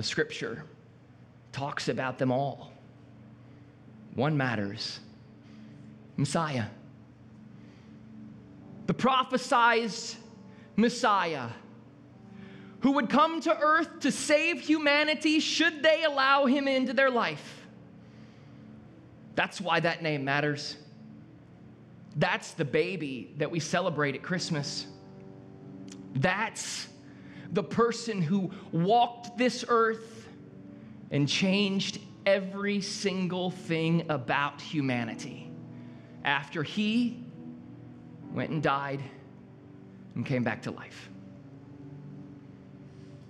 The 0.00 0.06
scripture 0.06 0.64
talks 1.52 1.88
about 1.88 2.16
them 2.16 2.32
all. 2.32 2.72
One 4.14 4.34
matters 4.34 4.98
Messiah. 6.16 6.64
The 8.86 8.94
prophesized 8.94 10.16
Messiah 10.74 11.48
who 12.80 12.92
would 12.92 13.10
come 13.10 13.42
to 13.42 13.54
earth 13.54 14.00
to 14.00 14.10
save 14.10 14.62
humanity 14.62 15.38
should 15.38 15.82
they 15.82 16.04
allow 16.04 16.46
him 16.46 16.66
into 16.66 16.94
their 16.94 17.10
life. 17.10 17.66
That's 19.34 19.60
why 19.60 19.80
that 19.80 20.02
name 20.02 20.24
matters. 20.24 20.78
That's 22.16 22.52
the 22.52 22.64
baby 22.64 23.34
that 23.36 23.50
we 23.50 23.60
celebrate 23.60 24.14
at 24.14 24.22
Christmas. 24.22 24.86
That's 26.14 26.88
the 27.52 27.62
person 27.62 28.22
who 28.22 28.50
walked 28.72 29.36
this 29.36 29.64
earth 29.68 30.28
and 31.10 31.28
changed 31.28 31.98
every 32.26 32.80
single 32.80 33.50
thing 33.50 34.04
about 34.08 34.60
humanity 34.60 35.50
after 36.24 36.62
he 36.62 37.24
went 38.32 38.50
and 38.50 38.62
died 38.62 39.02
and 40.14 40.24
came 40.24 40.44
back 40.44 40.62
to 40.62 40.70
life. 40.70 41.10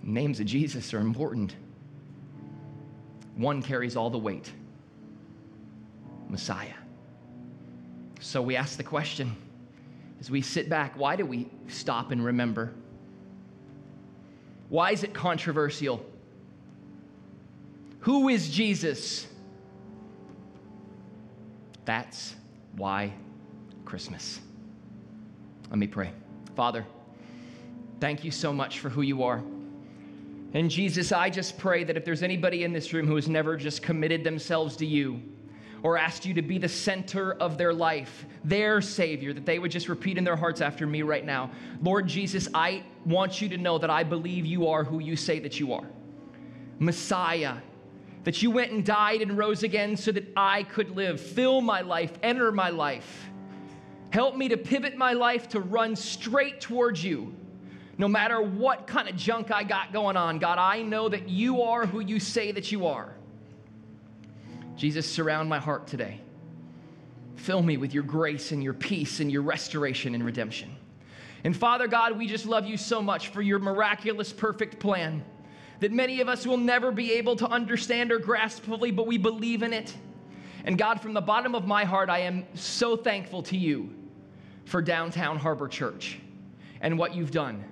Names 0.02 0.40
of 0.40 0.46
Jesus 0.46 0.92
are 0.92 1.00
important. 1.00 1.54
One 3.36 3.62
carries 3.62 3.96
all 3.96 4.10
the 4.10 4.18
weight 4.18 4.52
Messiah. 6.28 6.74
So 8.20 8.40
we 8.40 8.54
ask 8.56 8.76
the 8.76 8.84
question 8.84 9.34
as 10.20 10.30
we 10.30 10.42
sit 10.42 10.68
back 10.68 10.96
why 10.96 11.16
do 11.16 11.24
we 11.24 11.48
stop 11.68 12.10
and 12.10 12.24
remember? 12.24 12.72
Why 14.70 14.92
is 14.92 15.02
it 15.02 15.12
controversial? 15.12 16.02
Who 18.00 18.28
is 18.28 18.48
Jesus? 18.48 19.26
That's 21.84 22.34
why 22.76 23.12
Christmas. 23.84 24.40
Let 25.68 25.78
me 25.78 25.86
pray. 25.86 26.12
Father, 26.54 26.86
thank 28.00 28.24
you 28.24 28.30
so 28.30 28.52
much 28.52 28.78
for 28.78 28.88
who 28.88 29.02
you 29.02 29.24
are. 29.24 29.42
And 30.52 30.70
Jesus, 30.70 31.12
I 31.12 31.30
just 31.30 31.58
pray 31.58 31.84
that 31.84 31.96
if 31.96 32.04
there's 32.04 32.22
anybody 32.22 32.64
in 32.64 32.72
this 32.72 32.92
room 32.92 33.06
who 33.06 33.16
has 33.16 33.28
never 33.28 33.56
just 33.56 33.82
committed 33.82 34.24
themselves 34.24 34.76
to 34.76 34.86
you, 34.86 35.20
or 35.82 35.96
asked 35.96 36.26
you 36.26 36.34
to 36.34 36.42
be 36.42 36.58
the 36.58 36.68
center 36.68 37.32
of 37.34 37.56
their 37.56 37.72
life, 37.72 38.26
their 38.44 38.80
Savior, 38.80 39.32
that 39.32 39.46
they 39.46 39.58
would 39.58 39.70
just 39.70 39.88
repeat 39.88 40.18
in 40.18 40.24
their 40.24 40.36
hearts 40.36 40.60
after 40.60 40.86
me 40.86 41.02
right 41.02 41.24
now 41.24 41.50
Lord 41.82 42.06
Jesus, 42.06 42.48
I 42.54 42.82
want 43.04 43.40
you 43.40 43.48
to 43.50 43.56
know 43.56 43.78
that 43.78 43.90
I 43.90 44.02
believe 44.02 44.44
you 44.44 44.68
are 44.68 44.84
who 44.84 44.98
you 44.98 45.16
say 45.16 45.38
that 45.40 45.58
you 45.58 45.72
are 45.72 45.86
Messiah, 46.78 47.56
that 48.24 48.42
you 48.42 48.50
went 48.50 48.72
and 48.72 48.84
died 48.84 49.22
and 49.22 49.36
rose 49.36 49.62
again 49.62 49.96
so 49.96 50.12
that 50.12 50.26
I 50.36 50.62
could 50.64 50.96
live. 50.96 51.20
Fill 51.20 51.60
my 51.60 51.82
life, 51.82 52.12
enter 52.22 52.50
my 52.52 52.70
life. 52.70 53.30
Help 54.10 54.36
me 54.36 54.48
to 54.48 54.56
pivot 54.56 54.96
my 54.96 55.12
life 55.12 55.48
to 55.50 55.60
run 55.60 55.94
straight 55.94 56.60
towards 56.60 57.04
you. 57.04 57.34
No 57.96 58.08
matter 58.08 58.40
what 58.40 58.86
kind 58.86 59.08
of 59.08 59.16
junk 59.16 59.50
I 59.50 59.62
got 59.62 59.92
going 59.92 60.16
on, 60.16 60.38
God, 60.38 60.58
I 60.58 60.82
know 60.82 61.08
that 61.08 61.28
you 61.28 61.62
are 61.62 61.86
who 61.86 62.00
you 62.00 62.18
say 62.18 62.50
that 62.50 62.72
you 62.72 62.86
are. 62.86 63.14
Jesus, 64.80 65.06
surround 65.06 65.46
my 65.46 65.58
heart 65.58 65.86
today. 65.86 66.22
Fill 67.36 67.60
me 67.60 67.76
with 67.76 67.92
your 67.92 68.02
grace 68.02 68.50
and 68.50 68.64
your 68.64 68.72
peace 68.72 69.20
and 69.20 69.30
your 69.30 69.42
restoration 69.42 70.14
and 70.14 70.24
redemption. 70.24 70.74
And 71.44 71.54
Father 71.54 71.86
God, 71.86 72.16
we 72.16 72.26
just 72.26 72.46
love 72.46 72.64
you 72.64 72.78
so 72.78 73.02
much 73.02 73.28
for 73.28 73.42
your 73.42 73.58
miraculous, 73.58 74.32
perfect 74.32 74.78
plan 74.78 75.22
that 75.80 75.92
many 75.92 76.22
of 76.22 76.30
us 76.30 76.46
will 76.46 76.56
never 76.56 76.90
be 76.90 77.12
able 77.12 77.36
to 77.36 77.46
understand 77.46 78.10
or 78.10 78.18
grasp 78.18 78.62
fully, 78.62 78.90
but 78.90 79.06
we 79.06 79.18
believe 79.18 79.62
in 79.62 79.74
it. 79.74 79.94
And 80.64 80.78
God, 80.78 81.02
from 81.02 81.12
the 81.12 81.20
bottom 81.20 81.54
of 81.54 81.66
my 81.66 81.84
heart, 81.84 82.08
I 82.08 82.20
am 82.20 82.46
so 82.54 82.96
thankful 82.96 83.42
to 83.42 83.58
you 83.58 83.94
for 84.64 84.80
Downtown 84.80 85.36
Harbor 85.36 85.68
Church 85.68 86.18
and 86.80 86.98
what 86.98 87.14
you've 87.14 87.32
done 87.32 87.62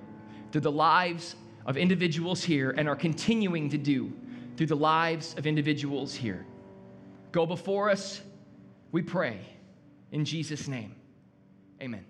through 0.53 0.61
the 0.61 0.71
lives 0.71 1.37
of 1.65 1.79
individuals 1.79 2.45
here 2.45 2.73
and 2.73 2.87
are 2.87 2.97
continuing 2.97 3.71
to 3.71 3.79
do 3.79 4.13
through 4.59 4.67
the 4.67 4.77
lives 4.77 5.35
of 5.39 5.47
individuals 5.47 6.15
here. 6.15 6.45
Go 7.33 7.47
before 7.47 7.91
us, 7.91 8.21
we 8.93 9.03
pray. 9.03 9.39
In 10.11 10.25
Jesus' 10.25 10.69
name, 10.69 10.95
amen. 11.83 12.05